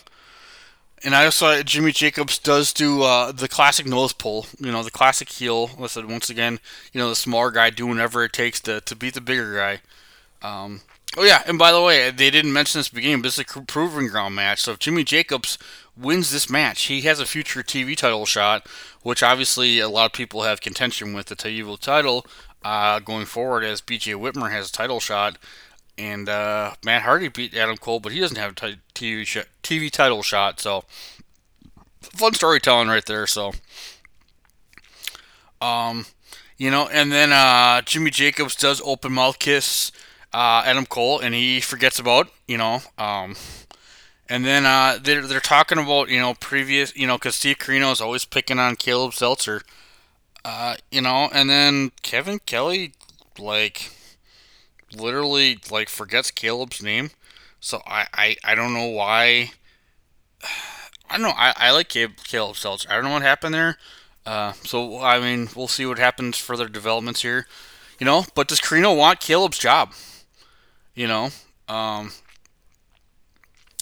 [1.03, 4.47] and I also Jimmy Jacobs does do uh, the classic nose pull.
[4.59, 5.69] You know, the classic heel.
[5.77, 6.59] Listen, once again,
[6.91, 9.81] you know, the smaller guy doing whatever it takes to, to beat the bigger guy.
[10.41, 10.81] Um,
[11.15, 14.07] oh yeah, and by the way, they didn't mention this beginning, but it's a proving
[14.07, 14.61] ground match.
[14.61, 15.57] So if Jimmy Jacobs
[15.95, 18.67] wins this match, he has a future TV title shot,
[19.03, 22.25] which obviously a lot of people have contention with the TV title
[22.63, 25.37] uh, going forward, as BJ Whitmer has a title shot.
[25.97, 29.89] And uh, Matt Hardy beat Adam Cole, but he doesn't have a TV sh- TV
[29.89, 30.59] title shot.
[30.59, 30.83] So
[32.01, 33.25] fun storytelling right there.
[33.25, 33.53] So,
[35.61, 36.05] um,
[36.57, 39.91] you know, and then uh, Jimmy Jacobs does open mouth kiss
[40.33, 42.81] uh, Adam Cole, and he forgets about you know.
[42.97, 43.35] Um,
[44.29, 47.91] and then uh, they're they're talking about you know previous you know because Steve Corino
[47.91, 49.61] is always picking on Caleb Seltzer,
[50.45, 52.93] uh, you know, and then Kevin Kelly
[53.39, 53.91] like
[54.95, 57.11] literally like forgets Caleb's name.
[57.59, 59.51] So I, I, I don't know why.
[61.09, 61.33] I don't know.
[61.35, 62.89] I, I like Caleb, Caleb Seltzer.
[62.91, 63.77] I don't know what happened there.
[64.25, 67.47] Uh, so I mean, we'll see what happens further developments here.
[67.97, 69.93] You know, but does Corino want Caleb's job?
[70.93, 71.29] You know,
[71.69, 72.11] um,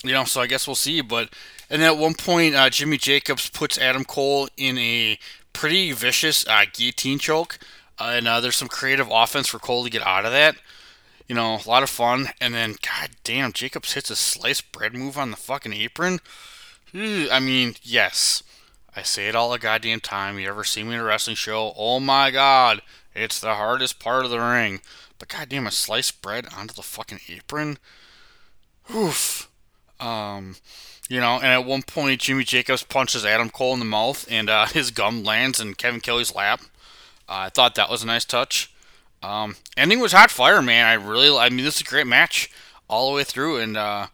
[0.04, 0.24] you know.
[0.24, 1.02] So I guess we'll see.
[1.02, 1.30] But
[1.70, 5.18] and at one point, uh, Jimmy Jacobs puts Adam Cole in a
[5.52, 7.58] pretty vicious uh, guillotine choke,
[7.98, 10.58] uh, and uh, there's some creative offense for Cole to get out of that
[11.28, 12.30] you know, a lot of fun.
[12.40, 16.20] And then, god damn, Jacobs hits a sliced bread move on the fucking apron.
[16.94, 18.44] I mean, yes,
[18.96, 20.40] I say it all the goddamn time.
[20.40, 21.74] You ever see me in a wrestling show?
[21.76, 22.82] Oh my god,
[23.14, 24.82] it's the hardest part of the ring.
[25.20, 27.78] But goddamn, a sliced bread onto the fucking apron.
[28.94, 29.50] Oof.
[30.00, 30.56] Um,
[31.10, 34.50] you know, and at one point, Jimmy Jacobs punches Adam Cole in the mouth, and
[34.50, 36.62] uh, his gum lands in Kevin Kelly's lap.
[37.28, 38.74] Uh, I thought that was a nice touch.
[39.26, 40.86] Um, ending was hot fire, man.
[40.86, 42.52] I really, I mean, this is a great match
[42.88, 44.08] all the way through, and uh,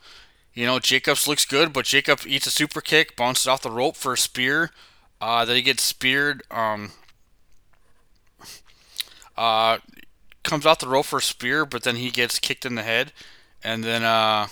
[0.53, 3.97] you know, Jacobs looks good, but Jacob eats a super kick, bounces off the rope
[3.97, 4.71] for a spear.
[5.19, 6.43] Uh, then he gets speared.
[6.49, 6.91] Um,
[9.37, 9.79] uh,
[10.43, 13.11] comes off the rope for a spear, but then he gets kicked in the head,
[13.63, 14.47] and then uh,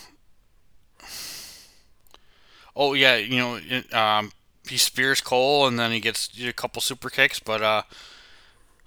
[2.76, 4.32] oh yeah, you know, um,
[4.68, 7.82] he spears Cole and then he gets a couple super kicks, but uh,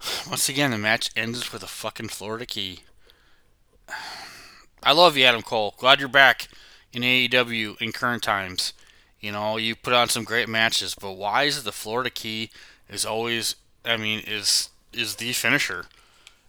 [0.28, 2.80] once again the match ends with a fucking Florida key.
[4.82, 5.74] I love you, Adam Cole.
[5.78, 6.48] Glad you're back
[6.92, 8.74] in AEW in current times.
[9.20, 12.50] You know, you put on some great matches, but why is the Florida key
[12.88, 15.86] is always I mean, is is the finisher.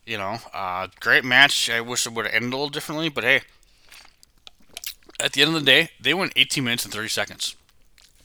[0.05, 1.69] You know, uh, great match.
[1.69, 3.41] I wish it would have ended a little differently, but hey,
[5.19, 7.55] at the end of the day, they went 18 minutes and 30 seconds.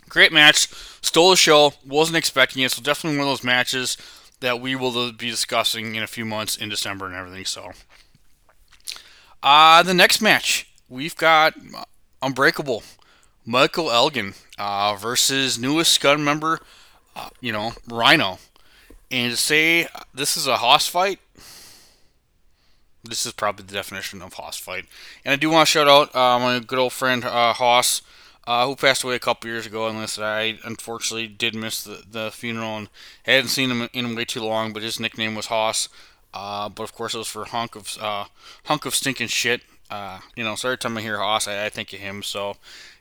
[0.09, 0.68] Great match,
[1.01, 1.72] stole the show.
[1.87, 3.97] Wasn't expecting it, so definitely one of those matches
[4.41, 7.45] that we will be discussing in a few months in December and everything.
[7.45, 7.72] So,
[9.43, 11.55] uh, the next match we've got
[12.22, 12.82] Unbreakable
[13.47, 16.61] Michael Elgin uh, versus newest gun member,
[17.16, 18.38] uh, you know, Rhino.
[19.11, 21.18] And to say this is a Hoss fight,
[23.03, 24.84] this is probably the definition of Hoss fight.
[25.24, 28.03] And I do want to shout out uh, my good old friend uh, Hoss,
[28.47, 29.88] uh, who passed away a couple years ago.
[29.88, 32.88] And listen, I unfortunately did miss the, the funeral and
[33.24, 34.72] hadn't seen him in way too long.
[34.72, 35.88] But his nickname was Hoss.
[36.32, 38.26] Uh, but of course, it was for hunk of uh,
[38.64, 39.62] hunk of stinking shit.
[39.91, 42.22] Uh, you know, so every time I hear Hoss, I, I think of him.
[42.22, 42.55] So,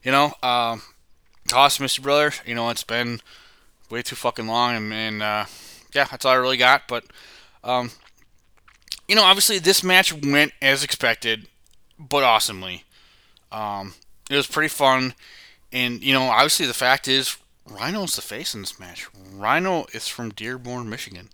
[0.03, 0.81] you know, um,
[1.51, 2.01] Hoss, Mr.
[2.01, 3.21] Brother, you know, it's been
[3.91, 5.47] way too fucking long, and, and
[5.93, 6.87] yeah, that's all I really got.
[6.87, 7.05] But,
[7.63, 7.91] um,
[9.07, 11.47] you know, obviously this match went as expected,
[11.97, 12.83] but awesomely.
[13.51, 13.93] Um,
[14.30, 15.13] it was pretty fun,
[15.71, 19.07] and you know, obviously the fact is, Rhino's the face in this match.
[19.34, 21.30] Rhino is from Dearborn, Michigan.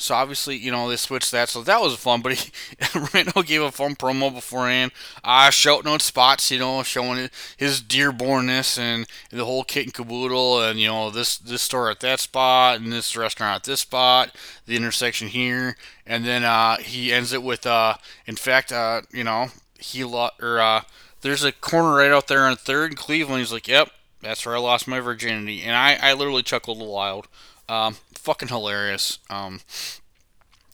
[0.00, 2.22] So obviously, you know, they switched that, so that was fun.
[2.22, 2.50] But he,
[3.14, 4.92] Rhino gave a fun promo beforehand,
[5.22, 10.62] uh, shouting out spots, you know, showing his Dearbornness and the whole kit and caboodle,
[10.62, 14.34] and you know, this this store at that spot and this restaurant at this spot,
[14.64, 17.96] the intersection here, and then uh, he ends it with, uh,
[18.26, 19.48] in fact, uh, you know,
[19.78, 20.80] he lo- or uh,
[21.20, 23.40] there's a corner right out there on third in Cleveland.
[23.40, 23.90] He's like, "Yep,
[24.20, 27.26] that's where I lost my virginity," and I, I literally chuckled aloud.
[27.68, 29.18] Um, fucking hilarious.
[29.28, 29.60] Um,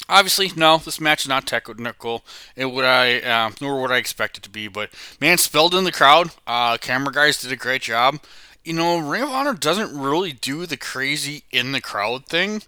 [0.09, 2.25] obviously, no, this match is not technical.
[2.55, 4.69] It would I uh, nor would I expect it to be.
[4.69, 4.91] But
[5.21, 6.31] man, spelled in the crowd.
[6.47, 8.21] Uh, camera guys did a great job.
[8.65, 12.63] You know, Ring of Honor doesn't really do the crazy in the crowd thing.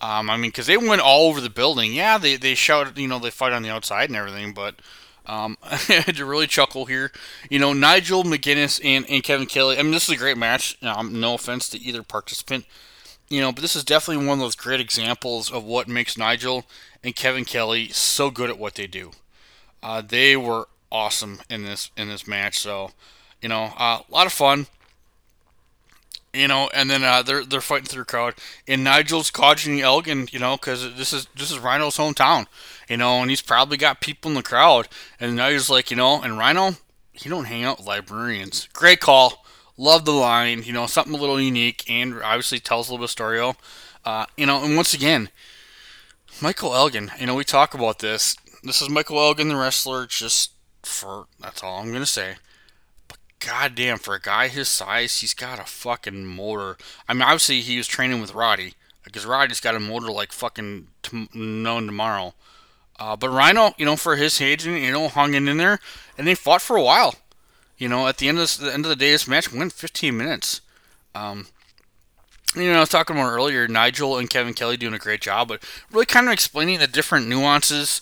[0.00, 1.92] Um, I mean, because they went all over the building.
[1.94, 4.76] Yeah, they they shout, you know, they fight on the outside and everything, but.
[5.28, 7.12] Um, I had to really chuckle here.
[7.50, 9.78] You know, Nigel McGuinness and, and Kevin Kelly.
[9.78, 10.76] I mean, this is a great match.
[10.82, 12.64] Um, no offense to either participant
[13.28, 16.64] you know, but this is definitely one of those great examples of what makes Nigel
[17.04, 19.12] and Kevin Kelly so good at what they do.
[19.82, 22.58] Uh, they were awesome in this in this match.
[22.58, 22.90] So,
[23.42, 24.66] you know, uh, a lot of fun.
[26.34, 28.34] You know, and then uh, they're they're fighting through the crowd,
[28.66, 32.46] and Nigel's cautioning Elgin, you know, because this is this is Rhino's hometown,
[32.88, 36.20] you know, and he's probably got people in the crowd, and Nigel's like, you know,
[36.20, 36.72] and Rhino,
[37.12, 38.68] he don't hang out with librarians.
[38.74, 39.44] Great call.
[39.78, 43.04] Love the line, you know, something a little unique, and obviously tells a little bit
[43.04, 43.54] of story.
[44.04, 45.30] Uh, you know, and once again,
[46.40, 47.10] Michael Elgin.
[47.18, 48.36] You know, we talk about this.
[48.62, 50.06] This is Michael Elgin, the wrestler.
[50.06, 50.52] Just
[50.82, 52.36] for that's all I'm gonna say.
[53.40, 56.76] Goddamn, for a guy his size, he's got a fucking motor.
[57.08, 58.74] I mean, obviously he was training with Roddy
[59.04, 62.34] because Roddy's got a motor like fucking t- known tomorrow.
[62.98, 65.78] Uh, but Rhino, you know, for his age, you know, hung in there,
[66.16, 67.14] and they fought for a while.
[67.76, 69.72] You know, at the end of this, the end of the day, this match went
[69.72, 70.60] 15 minutes.
[71.14, 71.46] Um,
[72.56, 75.48] you know, I was talking about earlier, Nigel and Kevin Kelly doing a great job,
[75.48, 75.62] but
[75.92, 78.00] really kind of explaining the different nuances,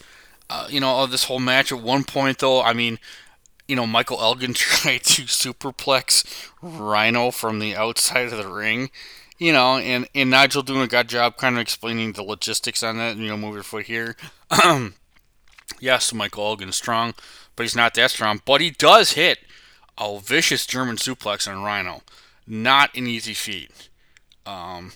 [0.48, 1.72] uh, you know, of this whole match.
[1.72, 2.98] At one point, though, I mean,
[3.68, 8.90] you know, Michael Elgin tried to superplex Rhino from the outside of the ring,
[9.38, 12.96] you know, and, and Nigel doing a good job kind of explaining the logistics on
[12.98, 14.16] that, you know, move your foot here.
[15.80, 17.14] yes, Michael Elgin strong,
[17.54, 19.38] but he's not that strong, but he does hit
[19.98, 22.02] a vicious German suplex on Rhino.
[22.46, 23.88] Not an easy feat.
[24.44, 24.92] Um,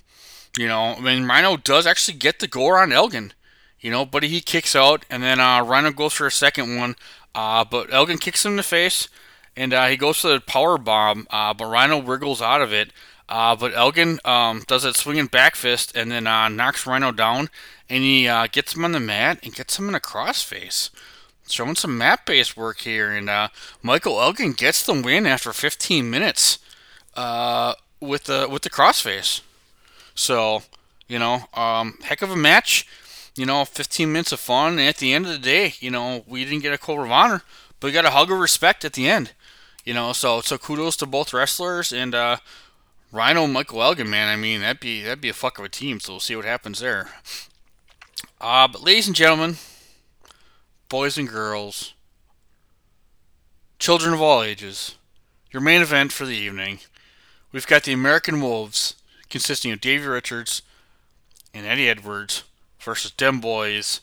[0.59, 3.33] you know, I mean, Rhino does actually get the gore on Elgin,
[3.81, 6.97] you know, but he kicks out, and then uh, Rhino goes for a second one,
[7.35, 9.09] uh, but Elgin kicks him in the face,
[9.57, 12.93] and uh, he goes for the power bomb, uh, but Rhino wriggles out of it.
[13.29, 17.49] Uh, but Elgin um, does that swinging back fist and then uh, knocks Rhino down,
[17.89, 20.91] and he gets him on the mat and gets him in a crossface
[21.53, 23.49] showing some mat based work here, and uh,
[23.83, 26.59] Michael Elgin gets the win after 15 minutes
[27.15, 29.41] uh, with the with the crossface.
[30.15, 30.63] So
[31.09, 32.87] you know, um, heck of a match.
[33.41, 34.73] You know, 15 minutes of fun.
[34.73, 37.11] And at the end of the day, you know, we didn't get a code of
[37.11, 37.41] honor,
[37.81, 39.33] but we got a hug of respect at the end.
[39.83, 42.37] You know, so so kudos to both wrestlers and uh,
[43.11, 44.29] Rhino Michael Elgin, man.
[44.29, 46.01] I mean, that'd be that'd be a fuck of a team.
[46.01, 47.09] So we'll see what happens there.
[48.43, 49.57] Uh, but ladies and gentlemen,
[50.91, 51.95] boys and girls,
[53.79, 54.97] children of all ages,
[55.51, 56.81] your main event for the evening.
[57.53, 58.97] we've got the American Wolves
[59.31, 60.61] consisting of Davey Richards
[61.55, 62.43] and Eddie Edwards
[62.81, 64.01] versus Dem Boys,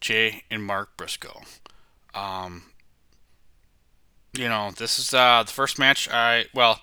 [0.00, 1.42] Jay and Mark Briscoe.
[2.14, 2.64] Um,
[4.32, 6.80] you know, this is uh, the first match I well,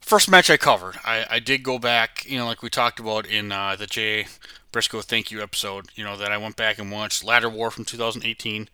[0.00, 0.96] first match I covered.
[1.04, 4.26] I, I did go back, you know, like we talked about in uh, the Jay
[4.72, 5.86] Briscoe thank you episode.
[5.94, 8.68] You know that I went back and watched Ladder War from 2018.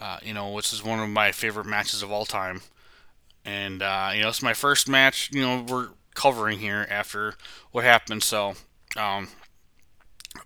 [0.00, 2.62] Uh, you know, which is one of my favorite matches of all time.
[3.44, 5.30] And uh, you know, it's my first match.
[5.32, 7.34] You know, we're covering here after
[7.70, 8.22] what happened.
[8.22, 8.54] So,
[8.96, 9.28] um,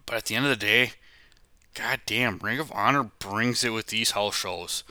[0.07, 0.93] but at the end of the day,
[1.74, 4.85] god damn, Ring of Honor brings it with these house shows.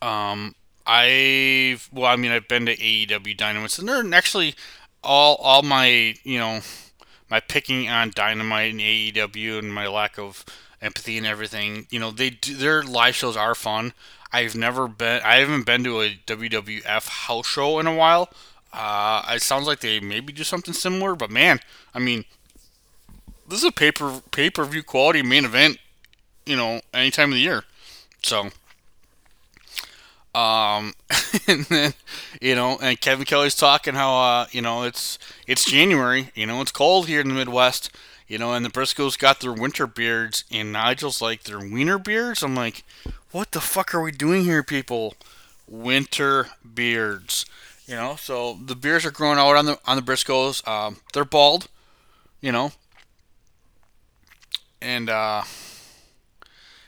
[0.00, 0.54] Um,
[0.86, 4.54] I've well, I mean, I've been to AEW Dynamite, and they're actually
[5.02, 6.60] all all my you know
[7.30, 10.44] my picking on Dynamite and AEW and my lack of
[10.80, 11.86] empathy and everything.
[11.90, 13.92] You know, they do, their live shows are fun.
[14.32, 15.22] I've never been.
[15.24, 18.30] I haven't been to a WWF house show in a while.
[18.72, 21.58] Uh, it sounds like they maybe do something similar, but man,
[21.94, 22.24] I mean,
[23.48, 25.78] this is a pay per pay per view quality main event.
[26.46, 27.64] You know, any time of the year.
[28.22, 28.50] So,
[30.34, 30.94] um,
[31.46, 31.94] and then
[32.40, 36.30] you know, and Kevin Kelly's talking how uh, you know it's it's January.
[36.34, 37.90] You know, it's cold here in the Midwest.
[38.26, 42.42] You know, and the Briscoes got their winter beards, and Nigel's like their wiener beards.
[42.42, 42.84] I'm like,
[43.30, 45.14] what the fuck are we doing here, people?
[45.66, 47.46] Winter beards.
[47.86, 50.66] You know, so the beards are growing out on the on the Briscoes.
[50.68, 51.68] Um, they're bald.
[52.42, 52.72] You know,
[54.80, 55.42] and uh,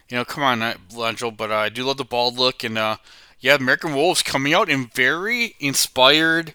[0.09, 0.59] you know, come on,
[0.93, 2.97] Nigel, but uh, I do love the bald look, and uh,
[3.39, 6.55] yeah, American Wolves coming out and very inspired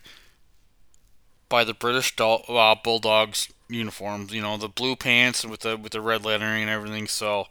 [1.47, 4.33] by the British uh, Bulldogs uniforms.
[4.33, 7.07] You know, the blue pants with the with the red lettering and everything.
[7.07, 7.47] So,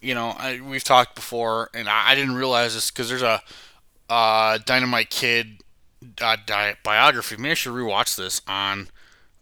[0.00, 3.40] you know, I, we've talked before, and I, I didn't realize this because there's a
[4.08, 5.62] uh, Dynamite Kid
[6.20, 6.36] uh,
[6.82, 7.36] biography.
[7.36, 8.88] Maybe I should rewatch this on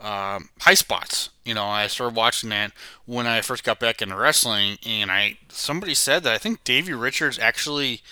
[0.02, 1.30] um, High Spots.
[1.44, 2.72] You know, I started watching that
[3.06, 6.92] when I first got back into wrestling, and I somebody said that I think Davey
[6.92, 8.02] Richards actually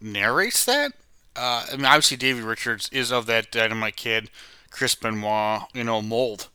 [0.00, 0.92] narrates that.
[1.34, 4.30] Uh, I mean, obviously, Davey Richards is of that Dynamite Kid,
[4.70, 6.48] Chris Benoit, you know, mold,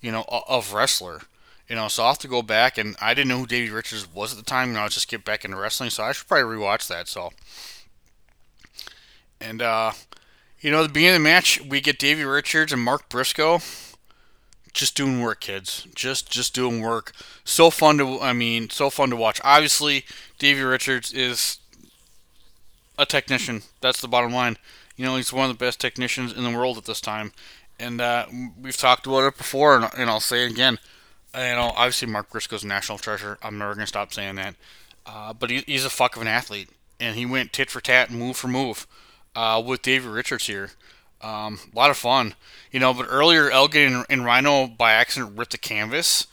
[0.00, 1.22] you know, of wrestler.
[1.68, 4.12] You know, so I'll have to go back, and I didn't know who Davey Richards
[4.12, 4.68] was at the time.
[4.68, 7.08] You know, I just get back into wrestling, so I should probably rewatch that.
[7.08, 7.30] So,
[9.40, 9.92] and uh,
[10.60, 13.60] you know, the beginning of the match, we get Davey Richards and Mark Briscoe
[14.72, 15.86] just doing work, kids.
[15.94, 17.12] Just just doing work.
[17.44, 19.40] So fun to I mean, so fun to watch.
[19.44, 20.04] Obviously,
[20.38, 21.58] Davey Richards is
[22.98, 23.62] a technician.
[23.80, 24.58] That's the bottom line.
[24.96, 27.32] You know, he's one of the best technicians in the world at this time.
[27.78, 28.26] And uh,
[28.60, 30.78] we've talked about it before, and, and I'll say it again.
[31.34, 33.38] You know, obviously Mark Briscoe's a national treasure.
[33.42, 34.54] I'm never gonna stop saying that.
[35.06, 36.68] Uh, but he, he's a fuck of an athlete,
[36.98, 38.86] and he went tit for tat, move for move,
[39.34, 40.70] uh, with Davey Richards here.
[41.22, 42.34] Um, a lot of fun,
[42.70, 42.94] you know.
[42.94, 46.26] But earlier, Elgin and, and Rhino by accident ripped the canvas.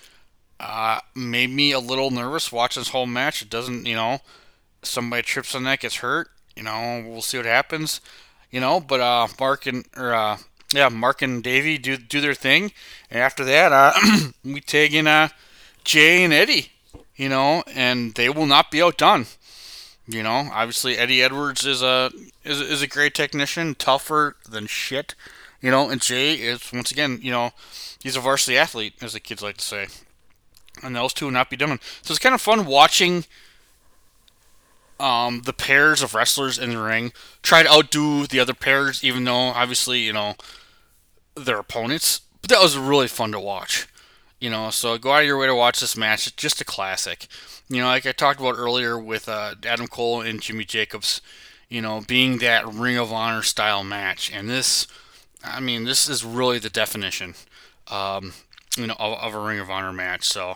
[0.60, 3.44] Uh, made me a little nervous watching this whole match.
[3.44, 4.20] It doesn't, you know,
[4.82, 6.30] somebody trips on that, gets hurt.
[6.56, 8.02] You know, we'll see what happens.
[8.50, 10.38] You know, but uh, Mark and or uh,
[10.74, 12.72] yeah, Mark and Davey do do their thing,
[13.12, 13.94] and after that, uh,
[14.44, 15.30] we tag in uh,
[15.84, 16.72] Jay and Eddie.
[17.16, 19.26] You know, and they will not be outdone.
[20.08, 22.12] You know, obviously Eddie Edwards is a
[22.44, 25.16] is, is a great technician, tougher than shit.
[25.62, 27.52] You know, and Jay is once again, you know,
[28.02, 29.88] he's a varsity athlete, as the kids like to say.
[30.84, 31.80] And those two will not be done.
[32.04, 33.26] So it's kind of fun watching
[35.00, 39.24] um, the pairs of wrestlers in the ring try to outdo the other pairs, even
[39.24, 40.36] though obviously you know
[41.36, 42.22] their opponents.
[42.42, 43.88] But that was really fun to watch.
[44.40, 46.28] You know, so go out of your way to watch this match.
[46.28, 47.28] It's just a classic.
[47.70, 51.22] You know, like I talked about earlier with uh, Adam Cole and Jimmy Jacobs,
[51.70, 54.32] you know, being that Ring of Honor style match.
[54.32, 54.88] And this,
[55.52, 57.36] I mean, this is really the definition,
[57.88, 58.34] um,
[58.78, 60.26] you know, of, of, a Ring of Honor match.
[60.26, 60.56] So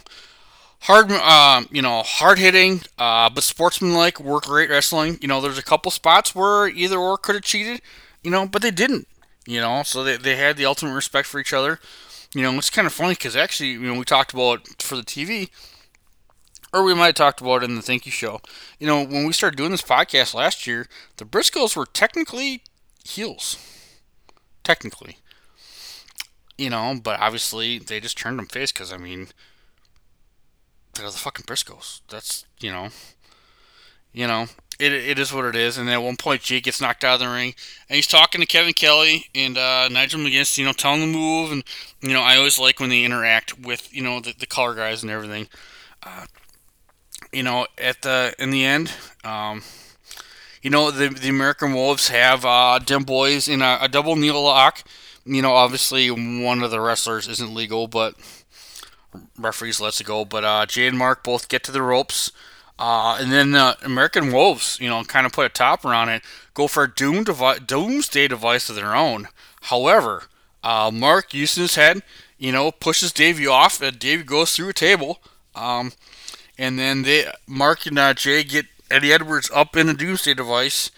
[0.82, 5.18] hard, uh, you know, hard hitting, uh, but sportsmanlike, work rate wrestling.
[5.22, 7.82] You know, there's a couple spots where either or could have cheated,
[8.24, 9.08] you know, but they didn't.
[9.48, 11.80] You know, so they, they had the ultimate respect for each other.
[12.34, 15.02] You know, it's kind of funny because actually, you know, we talked about for the
[15.02, 15.50] TV
[16.74, 18.42] or we might have talked about it in the Thank You Show.
[18.80, 20.88] You know, when we started doing this podcast last year,
[21.18, 22.62] the Briscoes were technically
[23.04, 23.58] heels.
[24.72, 25.18] Technically.
[26.58, 29.28] You know, but obviously they just turned them face because, I mean,
[30.94, 32.00] they're the fucking Briscoes.
[32.08, 32.88] That's, you know,
[34.14, 34.46] you know,
[34.80, 35.78] it, it is what it is.
[35.78, 37.54] And at one point, Jake gets knocked out of the ring,
[37.90, 41.20] and he's talking to Kevin Kelly and uh, Nigel McGuinness, you know, telling them to
[41.20, 41.52] move.
[41.52, 41.66] And,
[42.02, 45.02] you know, I always like when they interact with, you know, the, the color guys
[45.04, 45.50] and everything.
[46.02, 46.28] Uh,
[47.34, 48.94] you know, at the in the end,
[49.26, 49.64] um,
[50.62, 54.84] you know, the the American Wolves have uh, Boys in a, a double knee lock,
[55.26, 58.16] you know, obviously one of the wrestlers isn't legal, but
[59.38, 60.26] referees lets it go.
[60.26, 62.32] But uh, Jay and Mark both get to the ropes.
[62.80, 66.24] Uh, and then uh, American Wolves, you know, kind of put a topper on it,
[66.56, 69.28] go for a doom devi- doomsday device of their own.
[69.64, 70.24] However,
[70.64, 72.02] uh, Mark using his head,
[72.40, 75.20] you know, pushes Davey off, and Davey goes through a table.
[75.54, 75.92] Um,
[76.58, 80.92] and then they Mark and uh, Jay get Eddie Edwards up in the doomsday device,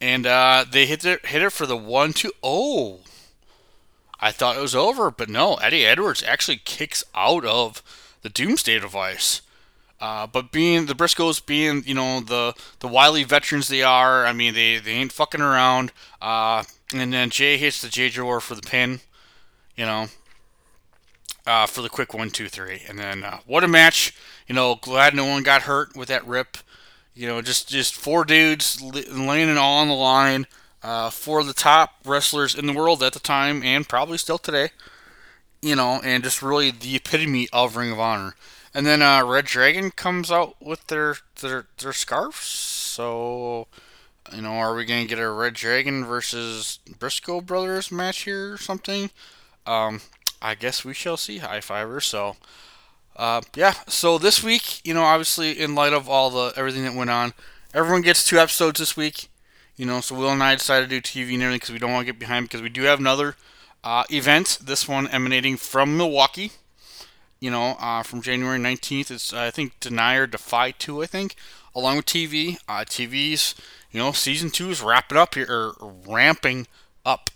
[0.00, 2.32] and uh, they hit it hit it for the one two.
[2.42, 3.00] Oh,
[4.20, 5.54] I thought it was over, but no.
[5.56, 7.82] Eddie Edwards actually kicks out of
[8.22, 9.42] the doomsday device.
[10.00, 14.32] Uh, but being the Briscoes, being you know the the wily veterans they are, I
[14.32, 15.92] mean they, they ain't fucking around.
[16.22, 19.00] Uh, and then Jay hits the Jay Driller for the pin,
[19.76, 20.06] you know,
[21.46, 24.14] uh, for the quick one, two, three, and then uh, what a match!
[24.46, 26.58] You know, glad no one got hurt with that rip.
[27.18, 30.46] You know, just just four dudes laying it all on the line
[30.84, 34.68] uh, for the top wrestlers in the world at the time and probably still today.
[35.60, 38.36] You know, and just really the epitome of Ring of Honor.
[38.72, 42.36] And then uh, reDragon comes out with their their their scarves.
[42.36, 43.66] So,
[44.32, 49.10] you know, are we gonna get a reDragon versus Briscoe brothers match here or something?
[49.66, 50.02] Um,
[50.40, 51.38] I guess we shall see.
[51.38, 52.00] High fiver.
[52.00, 52.36] So,
[53.18, 53.74] uh, yeah.
[53.88, 57.34] So this week, you know, obviously in light of all the everything that went on,
[57.74, 59.28] everyone gets two episodes this week.
[59.76, 61.92] You know, so Will and I decided to do TV and everything because we don't
[61.92, 63.36] want to get behind because we do have another
[63.84, 64.58] uh, event.
[64.62, 66.52] This one emanating from Milwaukee
[67.40, 69.10] you know, uh, from January 19th.
[69.10, 71.36] It's, I think, Deny or Defy 2, I think,
[71.74, 72.58] along with TV.
[72.68, 73.54] Uh, TV's,
[73.90, 76.66] you know, season 2 is wrapping up here, or ramping
[77.04, 77.30] up,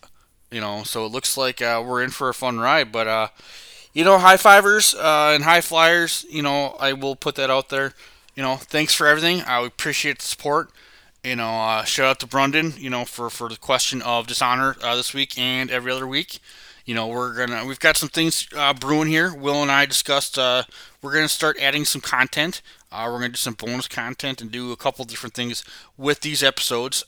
[0.51, 2.91] you know, so it looks like uh, we're in for a fun ride.
[2.91, 3.29] But, uh,
[3.93, 7.69] you know, high fivers uh, and high flyers, you know, I will put that out
[7.69, 7.93] there.
[8.35, 9.43] You know, thanks for everything.
[9.43, 10.71] I appreciate the support.
[11.23, 14.77] You know, uh, shout out to Brundon, you know, for, for the question of dishonor
[14.83, 16.41] uh, this week and every other week
[16.85, 20.39] you know we're gonna we've got some things uh, brewing here will and i discussed
[20.39, 20.65] uh,
[21.01, 24.73] we're gonna start adding some content uh, we're gonna do some bonus content and do
[24.73, 25.65] a couple different things
[25.97, 27.05] with these episodes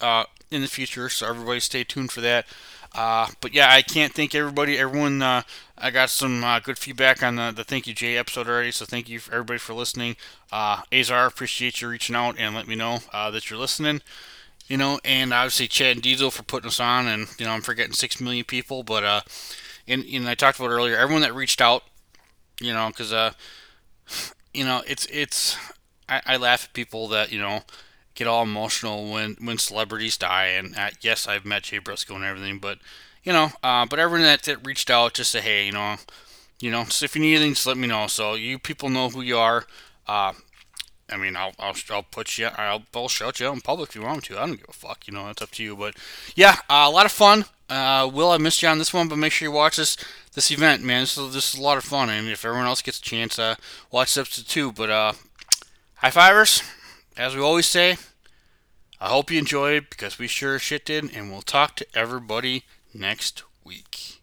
[0.50, 2.46] in the future so everybody stay tuned for that
[2.94, 4.78] uh, but yeah i can't thank everybody.
[4.78, 5.42] Everyone uh,
[5.76, 9.08] i got some good feedback on the, the thank you jay episode already so thank
[9.08, 10.16] you for everybody for listening.
[10.52, 14.00] Azar appreciate you reaching out and let me know that you're listening.
[14.66, 17.60] You know, and obviously Chad and Diesel for putting us on, and you know I'm
[17.60, 19.20] forgetting six million people, but uh,
[19.86, 21.84] and, and I talked about earlier, everyone that reached out,
[22.60, 23.32] you know, because uh,
[24.54, 25.56] you know, it's it's
[26.08, 27.62] I, I, laugh at people that you know
[28.14, 32.24] get all emotional when when celebrities die, and uh, yes, I've met Jay Briscoe and
[32.24, 32.78] everything, but
[33.22, 35.96] you know, uh, but everyone that, that reached out just say, hey, you know,
[36.60, 38.06] you know, if you need anything, just let me know.
[38.06, 39.64] So you people know who you are.
[40.06, 40.34] Uh,
[41.10, 43.96] I mean, I'll, I'll, I'll put you, I'll, I'll shout you out in public if
[43.96, 44.38] you want to.
[44.38, 45.76] I don't give a fuck, you know, it's up to you.
[45.76, 45.96] But
[46.34, 47.44] yeah, uh, a lot of fun.
[47.68, 49.96] Uh, Will, I missed you on this one, but make sure you watch this
[50.34, 51.02] this event, man.
[51.02, 53.38] This is, this is a lot of fun, and if everyone else gets a chance,
[53.38, 53.54] uh,
[53.90, 54.72] watch episode two.
[54.72, 55.12] But uh,
[55.96, 56.62] high fivers,
[57.16, 57.96] as we always say.
[59.00, 63.42] I hope you enjoyed because we sure shit did, and we'll talk to everybody next
[63.64, 64.13] week.